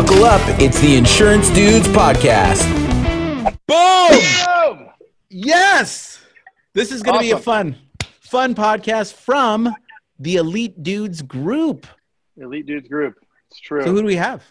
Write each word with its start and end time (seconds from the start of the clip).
Buckle 0.00 0.24
up. 0.24 0.40
It's 0.58 0.80
the 0.80 0.96
Insurance 0.96 1.50
Dudes 1.50 1.86
Podcast. 1.88 2.64
Boom! 3.66 4.78
Boom! 4.78 4.88
Yes! 5.28 6.22
This 6.72 6.90
is 6.90 7.02
going 7.02 7.18
to 7.18 7.20
be 7.20 7.32
a 7.32 7.38
fun, 7.38 7.76
fun 8.22 8.54
podcast 8.54 9.12
from 9.12 9.76
the 10.18 10.36
Elite 10.36 10.82
Dudes 10.82 11.20
group. 11.20 11.86
Elite 12.38 12.64
Dudes 12.64 12.88
Group. 12.88 13.16
It's 13.50 13.60
true. 13.60 13.82
So, 13.82 13.90
who 13.92 14.00
do 14.00 14.06
we 14.06 14.16
have, 14.16 14.42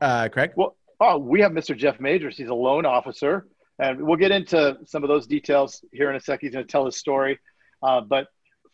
uh, 0.00 0.28
Craig? 0.28 0.52
well, 0.54 0.76
oh, 1.00 1.18
we 1.18 1.40
have 1.40 1.50
Mr. 1.50 1.76
Jeff 1.76 1.98
Majors. 1.98 2.36
He's 2.36 2.50
a 2.50 2.54
loan 2.54 2.86
officer, 2.86 3.48
and 3.80 4.00
we'll 4.00 4.14
get 4.14 4.30
into 4.30 4.78
some 4.84 5.02
of 5.02 5.08
those 5.08 5.26
details 5.26 5.84
here 5.90 6.10
in 6.10 6.14
a 6.16 6.20
sec. 6.20 6.42
He's 6.42 6.52
going 6.52 6.64
to 6.64 6.70
tell 6.70 6.86
his 6.86 6.96
story. 6.96 7.40
Uh, 7.82 8.02
but 8.02 8.28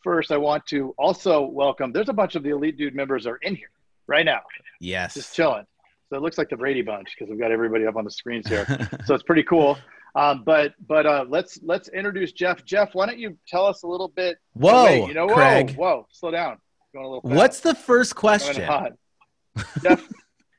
first, 0.05 0.31
I 0.31 0.37
want 0.37 0.67
to 0.67 0.95
also 0.99 1.47
welcome. 1.47 1.91
There's 1.91 2.11
a 2.11 2.13
bunch 2.13 2.35
of 2.35 2.43
the 2.43 2.51
Elite 2.51 2.77
Dude 2.77 2.95
members 2.95 3.27
are 3.27 3.37
in 3.37 3.57
here 3.57 3.71
right 4.07 4.27
now, 4.27 4.43
Yes. 4.79 5.15
just 5.15 5.35
chilling. 5.35 5.65
So 6.09 6.17
it 6.17 6.23
looks 6.23 6.39
like 6.39 6.49
the 6.49 6.57
Brady 6.57 6.83
Bunch 6.83 7.15
because 7.15 7.31
we've 7.31 7.39
got 7.39 7.53
everybody 7.53 7.87
up 7.87 7.97
on 7.97 8.05
the 8.05 8.11
screens 8.11 8.49
here. 8.49 8.67
so 9.05 9.15
it's 9.15 9.23
pretty 9.23 9.43
cool. 9.43 9.79
Um, 10.15 10.43
but 10.45 10.73
but 10.87 11.07
uh, 11.07 11.27
let's 11.29 11.61
let's 11.63 11.89
introduce 11.89 12.33
Jeff. 12.33 12.65
Jeff, 12.65 12.95
why 12.95 13.07
don't 13.07 13.19
you 13.19 13.37
tell 13.47 13.67
us 13.67 13.83
a 13.83 13.87
little 13.87 14.09
bit? 14.09 14.39
Whoa, 14.55 14.85
Wait, 14.85 15.07
you 15.09 15.15
know, 15.15 15.27
whoa, 15.27 15.35
Craig. 15.35 15.77
whoa, 15.77 16.07
slow 16.11 16.31
down. 16.31 16.59
Going 16.95 17.05
a 17.05 17.09
little. 17.09 17.23
Fast. 17.23 17.35
What's 17.37 17.61
the 17.61 17.75
first 17.75 18.17
question? 18.17 18.65
hot. 18.65 18.93
Jeff, 19.83 20.03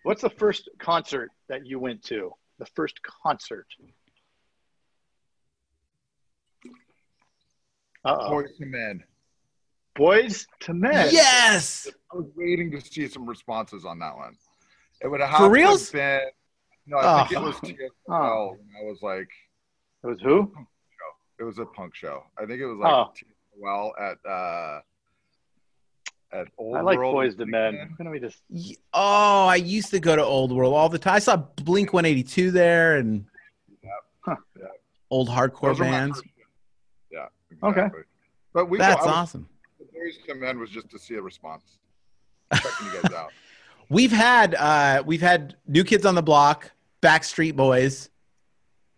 what's 0.04 0.22
the 0.22 0.30
first 0.30 0.70
concert 0.80 1.32
that 1.48 1.66
you 1.66 1.80
went 1.80 2.04
to? 2.04 2.32
The 2.60 2.68
first 2.76 3.00
concert. 3.24 3.66
Uh 8.06 8.18
oh. 8.20 8.32
Boyz 8.32 8.62
II 8.62 8.68
Men. 8.68 9.04
Boyz 9.98 10.46
II 10.68 10.76
Men. 10.76 11.10
Yes. 11.12 11.88
I 12.14 12.18
was 12.18 12.28
waiting 12.36 12.72
to 12.72 12.82
see 12.82 13.08
some 13.08 13.28
responses 13.28 13.84
on 13.84 13.98
that 14.00 14.16
one. 14.16 14.36
It 15.02 15.08
would 15.08 15.22
have 15.22 15.30
For 15.38 15.44
have 15.44 15.52
reals? 15.52 15.92
been. 15.92 16.22
No, 16.86 16.98
I 16.98 17.26
think 17.28 17.40
Oh. 17.40 17.44
it 17.44 17.46
was 17.48 17.56
TSL. 17.62 18.52
and 18.54 18.70
I 18.80 18.84
was 18.84 19.00
like, 19.02 19.30
It 20.04 20.08
was 20.08 20.20
who? 20.22 20.52
it 21.40 21.44
was 21.44 21.58
a 21.60 21.66
punk 21.66 21.96
show. 21.96 22.24
I 22.38 22.46
think 22.46 22.60
it 22.62 22.66
was 22.66 22.78
like 22.80 22.92
Oh. 22.94 23.12
well 23.58 23.94
at 24.00 24.18
uh 24.30 24.82
at 26.32 26.48
Old 26.58 26.76
I 26.78 26.82
like 26.82 26.98
World 26.98 27.16
Boyz 27.16 27.40
II 27.40 27.46
Men. 27.46 27.74
weekend. 27.74 27.92
Why 27.98 28.04
don't 28.04 28.12
we 28.12 28.20
just? 28.20 28.44
Oh, 28.94 29.46
I 29.48 29.56
used 29.56 29.90
to 29.92 30.00
go 30.00 30.16
to 30.16 30.24
Old 30.24 30.52
World 30.52 30.74
all 30.76 30.90
the 30.90 31.00
time. 31.00 31.16
I 31.16 31.20
saw 31.20 31.38
Blink 31.38 31.92
182 31.94 32.52
there 32.52 32.98
and 32.98 33.26
Huh. 34.22 34.36
Yeah. 34.60 34.66
old 35.10 35.30
hardcore 35.30 35.70
Those 35.70 35.80
bands. 35.80 36.18
first- 36.18 36.30
Yeah. 37.12 37.28
Okay. 37.64 37.88
But 38.54 38.66
we 38.70 38.78
That's 38.78 39.02
I 39.02 39.06
was- 39.06 39.16
awesome. 39.16 39.50
the 39.80 39.86
Boyz 39.86 40.28
II 40.28 40.36
Men 40.36 40.60
was 40.60 40.70
just 40.70 40.90
to 40.92 41.00
see 41.00 41.16
a 41.16 41.22
response. 41.22 41.78
Checking 42.54 42.88
you 42.88 43.02
guys 43.02 43.14
out. 43.14 43.32
We've 43.90 44.12
had 44.12 44.56
uh, 44.56 45.04
we've 45.06 45.22
had 45.22 45.56
New 45.68 45.84
Kids 45.84 46.06
on 46.06 46.16
the 46.16 46.22
Block, 46.22 46.72
Backstreet 47.02 47.56
Boys. 47.56 48.10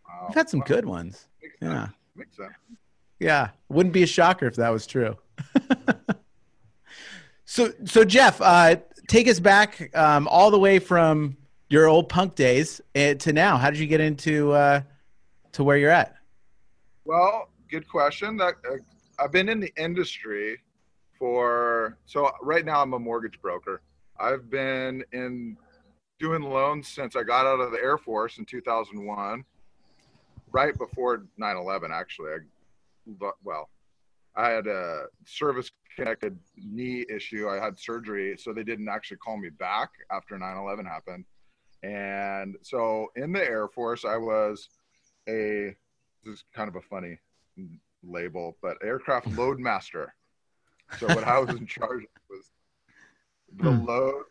Wow. 0.07 0.25
We've 0.27 0.35
had 0.35 0.49
some 0.49 0.59
Wow. 0.61 0.65
good 0.67 0.85
ones. 0.85 1.27
Makes. 1.41 1.55
Yeah. 1.61 1.87
Makes 2.15 2.37
sense. 2.37 2.51
Yeah, 3.19 3.49
wouldn't 3.69 3.93
be 3.93 4.03
a 4.03 4.07
shocker 4.07 4.47
if 4.47 4.55
that 4.55 4.69
was 4.69 4.87
true. 4.87 5.15
so, 7.45 7.71
so 7.85 8.03
Jeff, 8.03 8.41
uh, 8.41 8.77
take 9.07 9.27
us 9.27 9.39
back 9.39 9.95
um, 9.95 10.27
all 10.27 10.49
the 10.51 10.59
way 10.59 10.79
from 10.79 11.37
your 11.69 11.87
old 11.87 12.09
punk 12.09 12.35
days 12.35 12.81
uh, 12.95 13.13
to 13.15 13.31
now. 13.31 13.57
How 13.57 13.69
did 13.69 13.79
you 13.79 13.87
get 13.87 14.01
into 14.01 14.51
uh, 14.53 14.81
to 15.53 15.63
where 15.63 15.77
you're 15.77 15.91
at? 15.91 16.15
Well, 17.05 17.49
good 17.69 17.87
question. 17.87 18.37
That 18.37 18.55
uh, 18.69 18.77
I've 19.19 19.31
been 19.31 19.49
in 19.49 19.59
the 19.59 19.71
industry 19.77 20.57
for 21.19 21.97
so 22.07 22.31
right 22.41 22.65
now 22.65 22.81
I'm 22.81 22.93
a 22.93 22.99
mortgage 22.99 23.39
broker. 23.41 23.81
I've 24.21 24.49
been 24.49 25.03
in 25.11 25.57
doing 26.19 26.43
loans 26.43 26.87
since 26.87 27.15
I 27.15 27.23
got 27.23 27.47
out 27.47 27.59
of 27.59 27.71
the 27.71 27.79
Air 27.79 27.97
Force 27.97 28.37
in 28.37 28.45
2001, 28.45 29.43
right 30.51 30.77
before 30.77 31.25
9/11. 31.39 31.91
Actually, 31.91 32.33
I 32.33 33.31
well, 33.43 33.69
I 34.35 34.49
had 34.49 34.67
a 34.67 35.05
service-connected 35.25 36.37
knee 36.55 37.05
issue. 37.09 37.49
I 37.49 37.55
had 37.57 37.79
surgery, 37.79 38.37
so 38.37 38.53
they 38.53 38.63
didn't 38.63 38.87
actually 38.87 39.17
call 39.17 39.37
me 39.37 39.49
back 39.49 39.89
after 40.11 40.37
9/11 40.37 40.85
happened. 40.85 41.25
And 41.83 42.57
so 42.61 43.07
in 43.15 43.31
the 43.31 43.43
Air 43.43 43.67
Force, 43.67 44.05
I 44.05 44.17
was 44.17 44.69
a 45.27 45.75
this 46.23 46.35
is 46.35 46.43
kind 46.53 46.69
of 46.69 46.75
a 46.75 46.81
funny 46.81 47.17
label, 48.03 48.55
but 48.61 48.77
aircraft 48.83 49.27
load 49.37 49.59
master. 49.59 50.13
So 50.99 51.07
what 51.07 51.23
I 51.23 51.39
was 51.39 51.55
in 51.55 51.65
charge 51.65 52.03
of 52.03 52.09
was 52.29 52.51
the 53.57 53.71
Hmm. 53.71 53.85
load. 53.85 54.23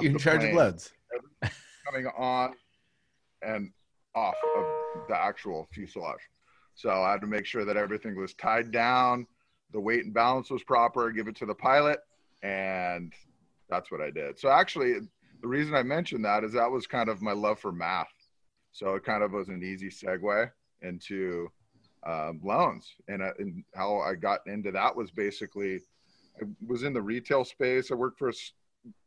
You're 0.00 0.06
in 0.06 0.12
the 0.14 0.18
charge 0.18 0.44
of 0.44 0.52
loads. 0.52 0.92
coming 1.84 2.06
on 2.18 2.54
and 3.42 3.72
off 4.14 4.34
of 4.56 4.64
the 5.08 5.16
actual 5.16 5.68
fuselage. 5.72 6.20
So 6.74 6.90
I 6.90 7.12
had 7.12 7.20
to 7.22 7.26
make 7.26 7.46
sure 7.46 7.64
that 7.64 7.76
everything 7.76 8.16
was 8.16 8.34
tied 8.34 8.70
down, 8.70 9.26
the 9.72 9.80
weight 9.80 10.04
and 10.04 10.12
balance 10.12 10.50
was 10.50 10.62
proper, 10.62 11.10
give 11.10 11.28
it 11.28 11.36
to 11.36 11.46
the 11.46 11.54
pilot, 11.54 12.00
and 12.42 13.12
that's 13.70 13.90
what 13.90 14.00
I 14.00 14.10
did. 14.10 14.38
So 14.38 14.50
actually, 14.50 14.94
the 15.40 15.48
reason 15.48 15.74
I 15.74 15.82
mentioned 15.82 16.24
that 16.24 16.44
is 16.44 16.52
that 16.52 16.70
was 16.70 16.86
kind 16.86 17.08
of 17.08 17.22
my 17.22 17.32
love 17.32 17.58
for 17.58 17.72
math. 17.72 18.12
So 18.72 18.94
it 18.94 19.04
kind 19.04 19.22
of 19.22 19.32
was 19.32 19.48
an 19.48 19.62
easy 19.62 19.88
segue 19.88 20.50
into 20.82 21.48
um, 22.06 22.40
loans, 22.44 22.94
and, 23.08 23.22
uh, 23.22 23.32
and 23.38 23.64
how 23.74 23.98
I 23.98 24.14
got 24.14 24.40
into 24.46 24.70
that 24.72 24.94
was 24.94 25.10
basically 25.10 25.80
I 26.40 26.44
was 26.66 26.82
in 26.82 26.92
the 26.92 27.02
retail 27.02 27.44
space. 27.44 27.90
I 27.90 27.94
worked 27.94 28.18
for 28.18 28.28
a 28.28 28.32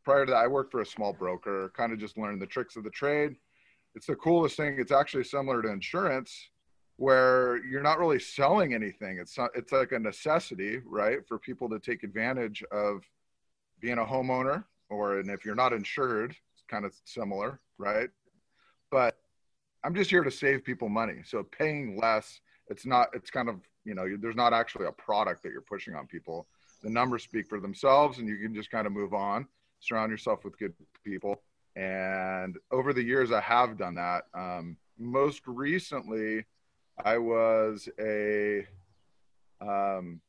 prior 0.04 0.26
to 0.26 0.32
that, 0.32 0.38
I 0.38 0.48
worked 0.48 0.72
for 0.72 0.82
a 0.82 0.86
small 0.86 1.14
broker, 1.14 1.72
kind 1.76 1.94
of 1.94 2.00
just 2.00 2.18
learned 2.18 2.42
the 2.42 2.48
tricks 2.48 2.76
of 2.76 2.84
the 2.84 2.90
trade. 2.90 3.36
It's 3.96 4.08
the 4.08 4.16
coolest 4.16 4.58
thing. 4.58 4.78
It's 4.80 4.92
actually 4.92 5.24
similar 5.24 5.62
to 5.62 5.70
insurance 5.70 6.50
where 6.98 7.64
you're 7.66 7.82
not 7.82 7.98
really 7.98 8.20
selling 8.20 8.74
anything. 8.74 9.20
It's 9.20 9.38
not, 9.38 9.52
it's 9.56 9.72
like 9.72 9.94
a 9.94 10.00
necessity, 10.00 10.82
right? 10.86 11.20
For 11.28 11.40
people 11.40 11.70
to 11.70 11.80
take 11.80 12.04
advantage 12.04 12.64
of 12.72 13.04
being 13.80 13.98
a 14.00 14.06
homeowner 14.06 14.66
or, 14.90 15.20
and 15.20 15.30
if 15.30 15.46
you're 15.46 15.56
not 15.56 15.72
insured, 15.72 16.32
it's 16.32 16.64
kind 16.68 16.86
of 16.86 16.94
similar, 17.06 17.62
right? 17.78 18.10
But 18.92 19.18
I'm 19.84 19.96
just 19.96 20.10
here 20.10 20.24
to 20.24 20.32
save 20.32 20.66
people 20.66 20.90
money. 20.90 21.22
So 21.24 21.44
paying 21.44 21.98
less, 21.98 22.42
it's 22.68 22.86
not, 22.86 23.08
it's 23.14 23.32
kind 23.32 23.48
of, 23.48 23.62
you 23.86 23.96
know, 23.96 24.06
there's 24.20 24.36
not 24.36 24.54
actually 24.54 24.88
a 24.88 24.92
product 24.92 25.42
that 25.44 25.52
you're 25.54 25.62
pushing 25.62 25.96
on 25.96 26.06
people. 26.06 26.48
The 26.82 26.90
numbers 26.90 27.24
speak 27.24 27.48
for 27.48 27.60
themselves 27.60 28.20
and 28.20 28.28
you 28.28 28.38
can 28.38 28.54
just 28.54 28.72
kind 28.72 28.88
of 28.88 28.94
move 28.94 29.14
on 29.14 29.48
surround 29.80 30.12
yourself 30.12 30.44
with 30.44 30.58
good 30.58 30.74
people. 31.04 31.42
And 31.76 32.58
over 32.72 32.94
the 32.94 33.04
years, 33.04 33.32
I 33.32 33.42
have 33.42 33.78
done 33.78 33.96
that. 33.96 34.24
Um, 34.34 34.78
most 34.98 35.42
recently, 35.46 36.46
I 37.04 37.18
was 37.18 37.88
a 38.00 38.66
um, 39.62 40.20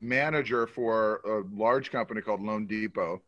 manager 0.00 0.66
for 0.66 1.16
a 1.24 1.42
large 1.56 1.90
company 1.90 2.20
called 2.20 2.40
loanDepot, 2.40 3.20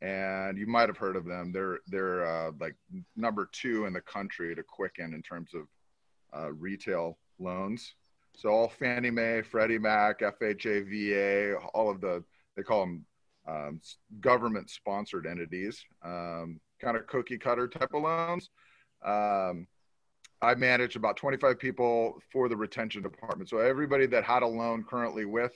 and 0.00 0.58
you 0.58 0.66
might 0.66 0.88
have 0.88 0.96
heard 0.96 1.16
of 1.16 1.24
them. 1.24 1.50
They're 1.52 1.80
they're 1.88 2.26
uh, 2.26 2.52
like 2.60 2.76
number 3.16 3.48
two 3.50 3.86
in 3.86 3.92
the 3.92 4.00
country 4.00 4.54
to 4.54 4.62
Quicken 4.62 5.14
in 5.14 5.22
terms 5.22 5.50
of 5.54 5.62
uh, 6.36 6.52
retail 6.52 7.18
loans. 7.38 7.94
So 8.34 8.48
all 8.48 8.68
Fannie 8.68 9.10
Mae, 9.10 9.42
Freddie 9.42 9.78
Mac, 9.78 10.20
FHA, 10.20 10.88
VA, 10.88 11.56
all 11.74 11.90
of 11.90 12.00
the 12.00 12.24
they 12.56 12.62
call 12.62 12.80
them 12.80 13.04
um, 13.48 13.80
government 14.20 14.70
sponsored 14.70 15.26
entities, 15.26 15.84
um, 16.04 16.60
kind 16.80 16.96
of 16.96 17.06
cookie 17.06 17.38
cutter 17.38 17.68
type 17.68 17.92
of 17.94 18.02
loans. 18.02 18.50
Um, 19.04 19.66
I 20.40 20.54
manage 20.56 20.96
about 20.96 21.16
25 21.16 21.58
people 21.58 22.20
for 22.32 22.48
the 22.48 22.56
retention 22.56 23.02
department. 23.02 23.48
So 23.48 23.58
everybody 23.58 24.06
that 24.06 24.24
had 24.24 24.42
a 24.42 24.46
loan 24.46 24.84
currently 24.84 25.24
with 25.24 25.52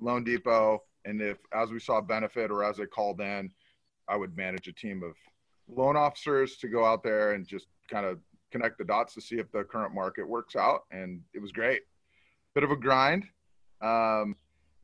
loanDepot, 0.00 0.78
and 1.04 1.20
if 1.20 1.38
as 1.52 1.70
we 1.70 1.80
saw 1.80 2.00
benefit 2.00 2.50
or 2.50 2.62
as 2.62 2.76
they 2.76 2.86
called 2.86 3.20
in, 3.20 3.50
I 4.08 4.16
would 4.16 4.36
manage 4.36 4.68
a 4.68 4.72
team 4.72 5.02
of 5.02 5.14
loan 5.68 5.96
officers 5.96 6.56
to 6.58 6.68
go 6.68 6.84
out 6.84 7.02
there 7.02 7.32
and 7.32 7.46
just 7.46 7.66
kind 7.88 8.06
of 8.06 8.18
connect 8.50 8.78
the 8.78 8.84
dots 8.84 9.14
to 9.14 9.20
see 9.20 9.36
if 9.36 9.50
the 9.52 9.64
current 9.64 9.94
market 9.94 10.28
works 10.28 10.56
out. 10.56 10.84
And 10.90 11.20
it 11.34 11.40
was 11.40 11.52
great. 11.52 11.82
Bit 12.54 12.64
of 12.64 12.70
a 12.70 12.76
grind. 12.76 13.26
Um, 13.80 14.36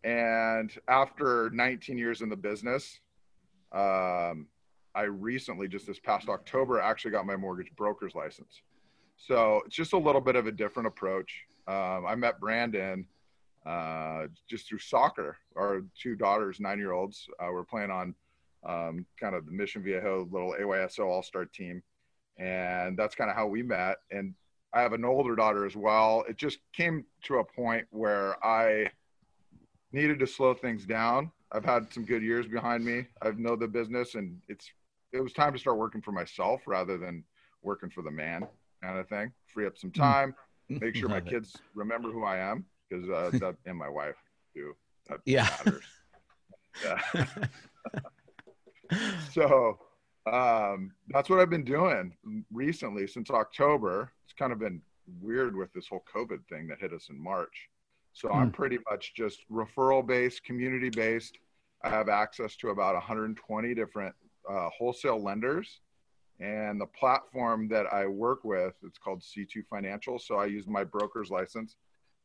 and 0.05 0.73
after 0.89 1.51
19 1.51 1.99
years 1.99 2.21
in 2.23 2.29
the 2.29 2.37
business, 2.37 3.01
um, 3.73 4.47
I 4.95 5.03
recently, 5.03 5.69
just 5.69 5.87
this 5.87 5.99
past 5.99 6.29
October, 6.29 6.81
actually 6.81 7.11
got 7.11 7.27
my 7.27 7.37
mortgage 7.37 7.71
broker's 7.77 8.15
license. 8.15 8.63
So 9.17 9.63
it's 9.67 9.77
just 9.77 9.93
a 9.93 9.99
little 9.99 10.21
bit 10.21 10.37
of 10.37 10.47
a 10.47 10.53
different 10.53 10.87
approach. 10.87 11.45
Um, 11.67 12.07
I 12.07 12.15
met 12.15 12.39
Brandon 12.39 13.07
uh, 13.67 14.27
just 14.49 14.69
through 14.69 14.79
soccer. 14.79 15.37
Our 15.57 15.83
two 16.01 16.15
daughters, 16.15 16.61
nine 16.61 16.79
year 16.79 16.93
olds, 16.93 17.29
uh, 17.41 17.51
were 17.51 17.65
playing 17.65 17.91
on 17.91 18.15
um, 18.65 19.07
kind 19.19 19.35
of 19.35 19.47
the 19.47 19.53
Mission 19.53 19.83
Viejo 19.83 20.29
little 20.31 20.55
AYSO 20.59 21.07
All 21.07 21.23
Star 21.23 21.45
team. 21.45 21.83
And 22.39 22.97
that's 22.97 23.15
kind 23.15 23.31
of 23.31 23.37
how 23.37 23.47
we 23.47 23.63
met. 23.63 23.97
And 24.11 24.35
I 24.73 24.83
have 24.83 24.93
an 24.93 25.05
older 25.05 25.35
daughter 25.37 25.65
as 25.65 25.75
well. 25.77 26.25
It 26.29 26.37
just 26.37 26.59
came 26.73 27.05
to 27.25 27.37
a 27.39 27.45
point 27.45 27.87
where 27.91 28.45
I 28.45 28.91
needed 29.93 30.19
to 30.19 30.27
slow 30.27 30.53
things 30.55 30.85
down. 30.85 31.31
I've 31.53 31.65
had 31.65 31.93
some 31.93 32.05
good 32.05 32.23
years 32.23 32.47
behind 32.47 32.85
me. 32.85 33.07
I've 33.23 33.39
know 33.39 33.57
the 33.57 33.69
business 33.69 34.15
and 34.17 34.39
it's 34.49 34.71
it 35.13 35.21
was 35.21 35.33
time 35.33 35.53
to 35.53 35.59
start 35.59 35.79
working 35.79 36.03
for 36.03 36.13
myself 36.13 36.63
rather 36.67 36.99
than 36.99 37.25
working 37.63 37.89
for 37.89 38.03
the 38.03 38.11
man 38.11 38.47
kind 38.83 38.99
of 38.99 39.09
thing. 39.09 39.33
Free 39.47 39.67
up 39.67 39.79
some 39.79 39.93
time, 39.93 40.35
make 40.69 40.95
sure 40.95 41.09
my 41.09 41.19
it. 41.19 41.27
kids 41.27 41.57
remember 41.75 42.11
who 42.11 42.25
I 42.25 42.39
am 42.39 42.67
because 42.91 43.09
uh, 43.09 43.31
that 43.39 43.57
and 43.65 43.79
my 43.79 43.89
wife 43.89 44.17
too. 44.55 44.75
That 45.09 45.21
Yeah. 45.25 45.49
matters. 45.65 45.85
Yeah. 46.85 47.25
so 49.33 49.79
um, 50.31 50.93
that's 51.09 51.31
what 51.31 51.39
I've 51.39 51.51
been 51.51 51.65
doing 51.65 52.13
recently 52.57 53.07
since 53.07 53.31
October. 53.31 54.11
It's 54.25 54.33
kind 54.33 54.53
of 54.53 54.59
been 54.59 54.81
weird 55.21 55.55
with 55.55 55.73
this 55.73 55.87
whole 55.87 56.03
COVID 56.13 56.41
thing 56.49 56.67
that 56.69 56.81
hit 56.81 56.93
us 56.93 57.09
in 57.11 57.23
March. 57.23 57.69
So 58.13 58.33
I'm 58.33 58.51
pretty 58.51 58.79
much 58.91 59.13
just 59.15 59.41
referral 59.53 60.05
based, 60.05 60.43
community 60.43 60.89
based. 60.89 61.39
I 61.85 61.91
have 61.91 62.09
access 62.09 62.57
to 62.57 62.71
about 62.71 62.95
120 62.95 63.75
different 63.75 64.15
uh, 64.51 64.71
wholesale 64.71 65.23
lenders. 65.23 65.81
And 66.41 66.81
the 66.81 66.87
platform 66.87 67.69
that 67.69 67.87
I 67.93 68.07
work 68.07 68.43
with, 68.43 68.75
it's 68.83 68.99
called 68.99 69.21
C2 69.21 69.67
Financial. 69.69 70.19
So 70.19 70.37
I 70.37 70.47
use 70.47 70.67
my 70.67 70.83
broker's 70.83 71.31
license 71.31 71.77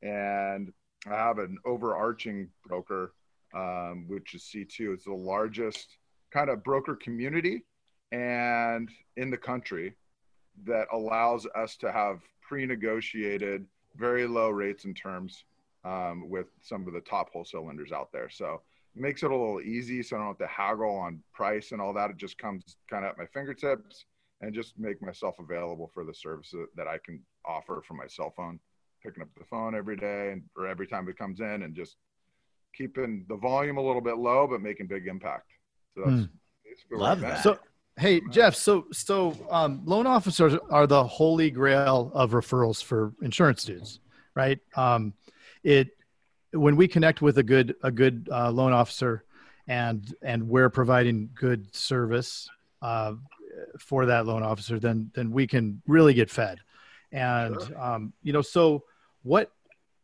and 0.02 0.72
I 1.08 1.16
have 1.16 1.40
an 1.40 1.58
overarching 1.66 2.48
broker, 2.66 3.14
um, 3.54 4.06
which 4.08 4.34
is 4.34 4.44
C2. 4.44 4.94
It's 4.94 5.06
the 5.06 5.14
largest 5.14 5.98
kind 6.32 6.50
of 6.50 6.64
broker 6.64 6.96
community 6.96 7.66
and 8.14 8.90
in 9.18 9.30
the 9.30 9.38
country 9.38 9.94
that 10.66 10.88
allows 10.92 11.48
us 11.56 11.76
to 11.78 11.92
have 11.92 12.22
pre-negotiated 12.42 13.66
very 13.96 14.28
low 14.28 14.50
rates 14.50 14.86
and 14.86 14.96
terms 14.96 15.46
um, 15.84 16.30
with 16.30 16.48
some 16.62 16.88
of 16.88 16.94
the 16.94 17.02
top 17.02 17.32
wholesale 17.32 17.66
lenders 17.66 17.92
out 17.92 18.12
there. 18.12 18.30
So 18.30 18.62
it 18.96 19.02
makes 19.02 19.24
it 19.24 19.32
a 19.32 19.36
little 19.36 19.62
easy 19.62 20.04
so 20.04 20.16
i 20.16 20.20
don't 20.20 20.28
have 20.28 20.38
to 20.38 20.48
haggle 20.48 20.96
on 20.96 21.22
price 21.34 21.72
and 21.72 21.82
all 21.82 21.94
that. 21.94 22.10
It 22.10 22.18
just 22.18 22.38
comes 22.38 22.78
kind 22.90 23.06
of 23.06 23.12
at 23.12 23.18
my 23.18 23.26
fingertips 23.26 24.06
and 24.42 24.54
just 24.54 24.78
make 24.78 25.02
myself 25.02 25.36
available 25.40 25.90
for 25.94 26.04
the 26.04 26.14
services 26.14 26.68
that 26.76 26.88
i 26.88 26.98
can 26.98 27.22
offer 27.46 27.82
from 27.88 27.98
my 27.98 28.08
cell 28.08 28.34
phone. 28.36 28.60
Picking 29.04 29.24
up 29.24 29.30
the 29.38 29.46
phone 29.46 29.74
every 29.74 29.96
day 29.96 30.32
and 30.32 30.44
or 30.56 30.68
every 30.68 30.86
time 30.86 31.08
it 31.10 31.18
comes 31.18 31.40
in 31.40 31.64
and 31.64 31.76
just 31.76 31.98
keeping 32.76 33.26
the 33.28 33.36
volume 33.36 33.78
a 33.78 33.82
little 33.82 34.02
bit 34.02 34.18
low 34.18 34.48
but 34.48 34.62
making 34.62 34.88
big 34.88 35.08
impact. 35.08 35.48
So 35.96 36.04
that's 36.06 36.28
basically 36.64 36.98
where 36.98 37.00
Love 37.00 37.24
I'm 37.24 37.30
that. 37.30 37.44
So, 37.44 37.58
hey, 37.98 38.22
Jeff. 38.32 38.56
So, 38.56 38.88
so 38.92 39.36
um, 39.50 39.82
loan 39.86 40.08
officers 40.08 40.54
are 40.70 40.88
the 40.88 41.04
holy 41.04 41.52
grail 41.52 42.12
of 42.14 42.32
referrals 42.32 42.84
for 42.84 43.14
insurance 43.22 43.64
dudes, 43.64 44.00
right? 44.36 44.60
Um, 44.76 45.14
it 45.64 45.90
when 46.54 46.76
we 46.76 46.88
connect 46.88 47.22
with 47.22 47.38
a 47.38 47.44
good 47.44 47.76
a 47.84 47.92
good 47.92 48.28
uh, 48.32 48.52
loan 48.52 48.74
officer, 48.74 49.24
and 49.68 50.14
and 50.22 50.48
we're 50.48 50.70
providing 50.70 51.30
good 51.36 51.74
service 51.76 52.50
uh, 52.82 53.14
for 53.80 54.06
that 54.06 54.26
loan 54.26 54.44
officer, 54.44 54.80
then 54.80 55.12
then 55.14 55.32
we 55.32 55.48
can 55.48 55.82
really 55.88 56.14
get 56.14 56.30
fed. 56.30 56.60
And 57.12 57.58
um, 57.78 58.14
you 58.24 58.34
know, 58.34 58.42
so 58.42 58.84
what 59.24 59.52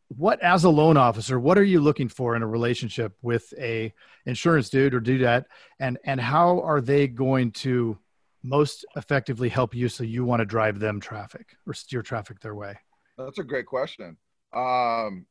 what 0.10 0.42
as 0.42 0.64
a 0.64 0.70
loan 0.70 0.96
officer 0.96 1.40
what 1.40 1.58
are 1.58 1.64
you 1.64 1.82
looking 1.82 2.08
for 2.08 2.36
in 2.36 2.42
a 2.42 2.48
relationship 2.48 3.14
with 3.22 3.54
a 3.60 3.94
insurance 4.26 4.70
dude 4.70 4.94
or 4.94 5.02
dudette 5.02 5.46
and 5.80 5.98
and 6.06 6.22
how 6.22 6.62
are 6.62 6.80
they 6.80 7.08
going 7.08 7.52
to 7.52 7.98
most 8.44 8.86
effectively 8.96 9.50
help 9.50 9.76
you 9.76 9.90
so 9.90 10.04
you 10.04 10.24
want 10.24 10.40
to 10.40 10.46
drive 10.46 10.80
them 10.80 11.00
traffic 11.02 11.58
or 11.66 11.74
steer 11.74 12.02
traffic 12.02 12.40
their 12.40 12.56
way 12.56 12.78
That's 13.18 13.40
a 13.40 13.44
great 13.44 13.66
question. 13.66 14.16
Um, 14.54 15.26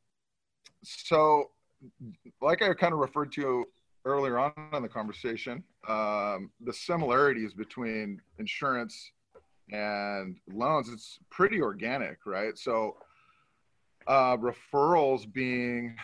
so, 0.83 1.51
like 2.41 2.61
I 2.61 2.73
kind 2.73 2.93
of 2.93 2.99
referred 2.99 3.31
to 3.33 3.65
earlier 4.05 4.37
on 4.39 4.51
in 4.73 4.83
the 4.83 4.89
conversation, 4.89 5.63
um, 5.87 6.51
the 6.61 6.73
similarities 6.73 7.53
between 7.53 8.21
insurance 8.39 9.11
and 9.71 10.37
loans, 10.51 10.89
it's 10.89 11.19
pretty 11.29 11.61
organic, 11.61 12.19
right? 12.25 12.57
So, 12.57 12.97
uh, 14.07 14.37
referrals 14.37 15.31
being 15.31 15.95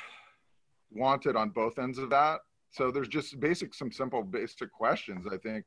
wanted 0.91 1.35
on 1.35 1.50
both 1.50 1.79
ends 1.79 1.97
of 1.97 2.09
that. 2.11 2.39
So, 2.71 2.91
there's 2.91 3.07
just 3.07 3.39
basic, 3.39 3.73
some 3.73 3.91
simple, 3.91 4.23
basic 4.23 4.71
questions. 4.71 5.25
I 5.31 5.38
think 5.38 5.65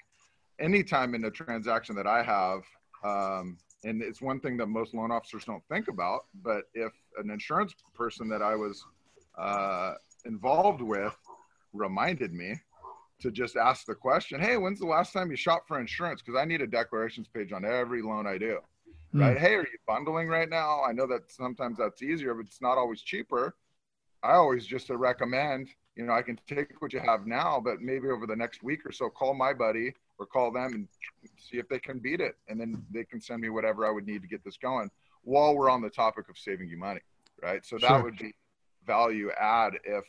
anytime 0.58 1.14
in 1.14 1.24
a 1.24 1.30
transaction 1.30 1.94
that 1.96 2.06
I 2.06 2.22
have, 2.22 2.62
um, 3.04 3.58
and 3.84 4.02
it's 4.02 4.20
one 4.20 4.40
thing 4.40 4.56
that 4.56 4.66
most 4.66 4.94
loan 4.94 5.10
officers 5.10 5.44
don't 5.44 5.62
think 5.68 5.88
about 5.88 6.26
but 6.42 6.64
if 6.74 6.92
an 7.18 7.30
insurance 7.30 7.74
person 7.94 8.28
that 8.28 8.42
i 8.42 8.54
was 8.54 8.84
uh, 9.38 9.92
involved 10.24 10.80
with 10.80 11.16
reminded 11.72 12.32
me 12.32 12.54
to 13.20 13.30
just 13.30 13.56
ask 13.56 13.86
the 13.86 13.94
question 13.94 14.40
hey 14.40 14.56
when's 14.56 14.80
the 14.80 14.86
last 14.86 15.12
time 15.12 15.30
you 15.30 15.36
shopped 15.36 15.68
for 15.68 15.80
insurance 15.80 16.22
because 16.22 16.38
i 16.38 16.44
need 16.44 16.60
a 16.60 16.66
declarations 16.66 17.28
page 17.28 17.52
on 17.52 17.64
every 17.64 18.02
loan 18.02 18.26
i 18.26 18.36
do 18.36 18.58
Hmm. 19.12 19.20
right? 19.20 19.38
Hey 19.38 19.54
are 19.54 19.60
you 19.60 19.78
bundling 19.86 20.28
right 20.28 20.48
now? 20.48 20.82
I 20.82 20.92
know 20.92 21.06
that 21.06 21.30
sometimes 21.30 21.78
that's 21.78 22.02
easier 22.02 22.34
but 22.34 22.46
it's 22.46 22.60
not 22.60 22.78
always 22.78 23.02
cheaper. 23.02 23.54
I 24.22 24.34
always 24.34 24.66
just 24.66 24.90
recommend 24.90 25.68
you 25.96 26.04
know 26.04 26.12
i 26.12 26.22
can 26.22 26.38
take 26.46 26.80
what 26.80 26.92
you 26.92 27.00
have 27.00 27.26
now 27.26 27.58
but 27.58 27.80
maybe 27.80 28.08
over 28.08 28.26
the 28.26 28.36
next 28.36 28.62
week 28.62 28.84
or 28.84 28.92
so 28.92 29.08
call 29.08 29.34
my 29.34 29.52
buddy 29.54 29.92
or 30.18 30.26
call 30.26 30.52
them 30.52 30.74
and 30.74 30.88
see 31.38 31.58
if 31.58 31.68
they 31.68 31.78
can 31.78 31.98
beat 31.98 32.20
it. 32.20 32.36
And 32.48 32.60
then 32.60 32.82
they 32.92 33.04
can 33.04 33.20
send 33.20 33.40
me 33.40 33.48
whatever 33.50 33.86
i 33.86 33.90
would 33.90 34.06
need 34.06 34.22
to 34.22 34.28
get 34.28 34.44
this 34.44 34.56
going 34.58 34.90
while 35.22 35.54
we're 35.56 35.70
on 35.70 35.82
the 35.82 35.90
topic 35.90 36.28
of 36.28 36.36
saving 36.38 36.68
you 36.68 36.76
money 36.78 37.00
right? 37.42 37.64
So 37.64 37.78
that 37.78 37.96
Sure. 37.96 38.02
would 38.02 38.18
be 38.18 38.34
value 38.86 39.30
add 39.40 39.74
if 39.84 40.04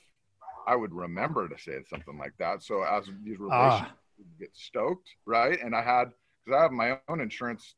i 0.67 0.75
would 0.75 0.93
remember 0.93 1.47
to 1.47 1.57
say 1.57 1.77
something 1.89 2.17
like 2.17 2.33
that. 2.39 2.63
So 2.63 2.83
as 2.83 3.05
these 3.23 3.39
relationships 3.39 3.89
Ah. 3.89 3.95
get 4.39 4.49
stoked 4.53 5.09
right? 5.25 5.59
And 5.63 5.75
i 5.75 5.81
had 5.81 6.05
because 6.45 6.57
i 6.59 6.61
have 6.63 6.71
my 6.71 6.97
own 7.07 7.21
insurance 7.21 7.75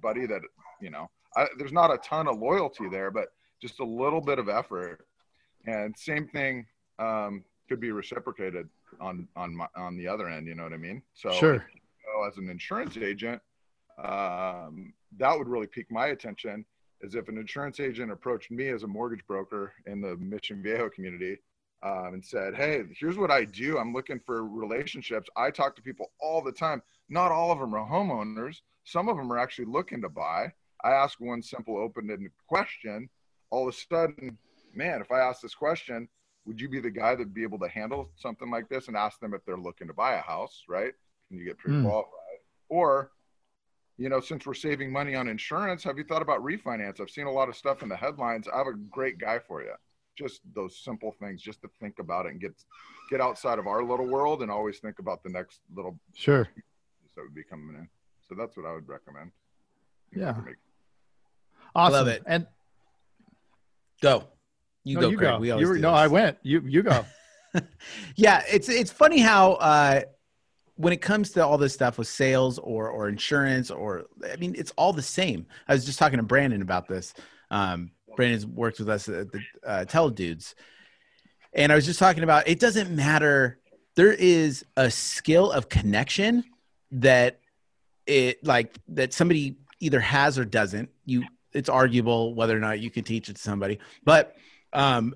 buddy 0.00 0.26
that 0.26 0.42
you 0.80 0.90
know 0.90 1.08
I, 1.36 1.46
there's 1.58 1.72
not 1.72 1.92
a 1.92 1.98
ton 1.98 2.28
of 2.28 2.38
loyalty 2.38 2.88
there 2.88 3.10
but 3.10 3.28
just 3.60 3.80
a 3.80 3.84
little 3.84 4.20
bit 4.20 4.38
of 4.38 4.48
effort 4.48 5.06
and 5.66 5.96
same 5.96 6.26
thing 6.28 6.66
um, 6.98 7.44
could 7.68 7.80
be 7.80 7.92
reciprocated 7.92 8.68
on 9.00 9.28
on 9.36 9.54
my, 9.54 9.66
on 9.76 9.96
the 9.96 10.08
other 10.08 10.28
end 10.28 10.46
you 10.46 10.54
know 10.54 10.64
what 10.64 10.72
i 10.72 10.78
mean 10.78 11.02
so 11.14 11.30
sure 11.32 11.66
know, 12.12 12.24
as 12.24 12.36
an 12.38 12.48
insurance 12.48 12.96
agent, 12.96 13.40
um, 14.02 14.92
that 15.18 15.36
would 15.36 15.48
really 15.48 15.66
pique 15.66 15.90
my 15.90 16.08
attention. 16.08 16.64
Is 17.02 17.14
if 17.14 17.28
an 17.28 17.38
insurance 17.38 17.80
agent 17.80 18.12
approached 18.12 18.50
me 18.50 18.68
as 18.68 18.82
a 18.82 18.86
mortgage 18.86 19.26
broker 19.26 19.72
in 19.86 20.02
the 20.02 20.16
Mission 20.16 20.62
Viejo 20.62 20.90
community 20.90 21.38
um, 21.82 22.12
and 22.12 22.24
said, 22.24 22.54
"Hey, 22.54 22.82
here's 22.98 23.16
what 23.16 23.30
I 23.30 23.44
do. 23.44 23.78
I'm 23.78 23.94
looking 23.94 24.20
for 24.20 24.46
relationships. 24.46 25.28
I 25.34 25.50
talk 25.50 25.74
to 25.76 25.82
people 25.82 26.12
all 26.20 26.42
the 26.42 26.52
time. 26.52 26.82
Not 27.10 27.32
all 27.32 27.50
of 27.50 27.58
them 27.58 27.74
are 27.74 27.86
homeowners. 27.86 28.60
Some 28.84 29.08
of 29.08 29.16
them 29.16 29.30
are 29.32 29.38
actually 29.38 29.66
looking 29.66 30.00
to 30.02 30.08
buy. 30.08 30.52
I 30.82 30.92
ask 30.92 31.20
one 31.20 31.42
simple, 31.42 31.76
open-ended 31.76 32.30
question. 32.46 33.10
All 33.50 33.68
of 33.68 33.74
a 33.74 33.76
sudden, 33.76 34.38
man, 34.74 35.00
if 35.00 35.10
I 35.10 35.20
ask 35.20 35.42
this 35.42 35.54
question, 35.54 36.08
would 36.46 36.60
you 36.60 36.68
be 36.68 36.80
the 36.80 36.90
guy 36.90 37.10
that'd 37.10 37.34
be 37.34 37.42
able 37.42 37.58
to 37.58 37.68
handle 37.68 38.10
something 38.16 38.50
like 38.50 38.68
this 38.68 38.88
and 38.88 38.96
ask 38.96 39.18
them 39.20 39.34
if 39.34 39.44
they're 39.44 39.58
looking 39.58 39.88
to 39.88 39.92
buy 39.92 40.14
a 40.14 40.22
house, 40.22 40.62
right? 40.68 40.92
Can 41.28 41.38
you 41.38 41.44
get 41.44 41.58
hmm. 41.60 41.82
pre-qualified? 41.82 42.14
Or, 42.68 43.10
you 43.98 44.08
know, 44.08 44.20
since 44.20 44.46
we're 44.46 44.54
saving 44.54 44.92
money 44.92 45.14
on 45.16 45.28
insurance, 45.28 45.82
have 45.82 45.98
you 45.98 46.04
thought 46.04 46.22
about 46.22 46.42
refinance? 46.42 47.00
I've 47.00 47.10
seen 47.10 47.26
a 47.26 47.32
lot 47.32 47.48
of 47.48 47.56
stuff 47.56 47.82
in 47.82 47.88
the 47.88 47.96
headlines. 47.96 48.46
I 48.48 48.58
have 48.58 48.68
a 48.68 48.72
great 48.72 49.18
guy 49.18 49.40
for 49.40 49.62
you. 49.62 49.74
Just 50.16 50.40
those 50.54 50.78
simple 50.78 51.14
things, 51.20 51.42
just 51.42 51.60
to 51.62 51.70
think 51.80 51.98
about 51.98 52.26
it 52.26 52.32
and 52.32 52.40
get 52.40 52.52
get 53.10 53.20
outside 53.20 53.58
of 53.58 53.66
our 53.66 53.82
little 53.82 54.06
world 54.06 54.42
and 54.42 54.50
always 54.50 54.78
think 54.78 54.98
about 54.98 55.22
the 55.22 55.30
next 55.30 55.60
little 55.74 55.98
sure 56.14 56.48
that 57.16 57.22
would 57.22 57.34
be 57.34 57.42
coming 57.44 57.76
in. 57.76 57.88
So 58.28 58.34
that's 58.34 58.56
what 58.56 58.66
I 58.66 58.72
would 58.72 58.88
recommend. 58.88 59.30
Yeah. 60.14 60.34
Make- 60.44 60.56
awesome 61.74 61.92
love 61.94 62.08
it. 62.08 62.22
and 62.26 62.46
Go. 64.00 64.24
You 64.84 64.94
no, 64.96 65.00
go, 65.02 65.08
you 65.10 65.16
Craig. 65.18 65.30
go 65.30 65.38
We 65.38 65.46
you 65.48 65.52
always 65.54 65.68
were, 65.68 65.74
do 65.76 65.80
no 65.82 65.90
this. 65.92 65.98
i 66.00 66.06
went 66.06 66.38
you 66.42 66.62
you 66.66 66.82
go 66.82 67.04
Yeah, 68.16 68.42
it's 68.50 68.68
it's 68.68 68.90
funny 68.92 69.18
how 69.18 69.54
uh, 69.54 70.02
when 70.76 70.92
it 70.92 71.02
comes 71.02 71.30
to 71.32 71.44
all 71.44 71.58
this 71.58 71.74
stuff 71.74 71.98
with 71.98 72.06
sales 72.08 72.58
or 72.60 72.88
or 72.88 73.08
insurance 73.08 73.70
or 73.72 74.04
I 74.32 74.36
mean 74.36 74.54
it's 74.56 74.70
all 74.76 74.92
the 74.92 75.02
same. 75.02 75.46
I 75.68 75.74
was 75.74 75.84
just 75.84 75.98
talking 75.98 76.18
to 76.18 76.22
Brandon 76.22 76.62
about 76.62 76.86
this. 76.88 77.12
Um, 77.50 77.90
Brandon's 78.16 78.46
worked 78.46 78.78
with 78.78 78.88
us 78.88 79.08
at 79.08 79.32
the 79.32 79.40
uh, 79.66 79.84
Teledudes, 79.84 80.54
and 81.52 81.72
I 81.72 81.74
was 81.74 81.84
just 81.86 81.98
talking 81.98 82.22
about 82.22 82.46
it 82.48 82.60
doesn't 82.60 82.94
matter. 82.94 83.58
There 83.96 84.12
is 84.12 84.64
a 84.76 84.88
skill 84.90 85.50
of 85.50 85.68
connection 85.68 86.44
that 86.92 87.40
it 88.06 88.44
like 88.44 88.74
that 88.88 89.12
somebody 89.12 89.56
either 89.80 90.00
has 90.00 90.38
or 90.38 90.44
doesn't. 90.44 90.90
You 91.04 91.24
it's 91.52 91.68
arguable 91.68 92.34
whether 92.34 92.56
or 92.56 92.60
not 92.60 92.80
you 92.80 92.90
can 92.90 93.04
teach 93.04 93.28
it 93.28 93.36
to 93.36 93.42
somebody, 93.42 93.78
but 94.04 94.36
um, 94.72 95.14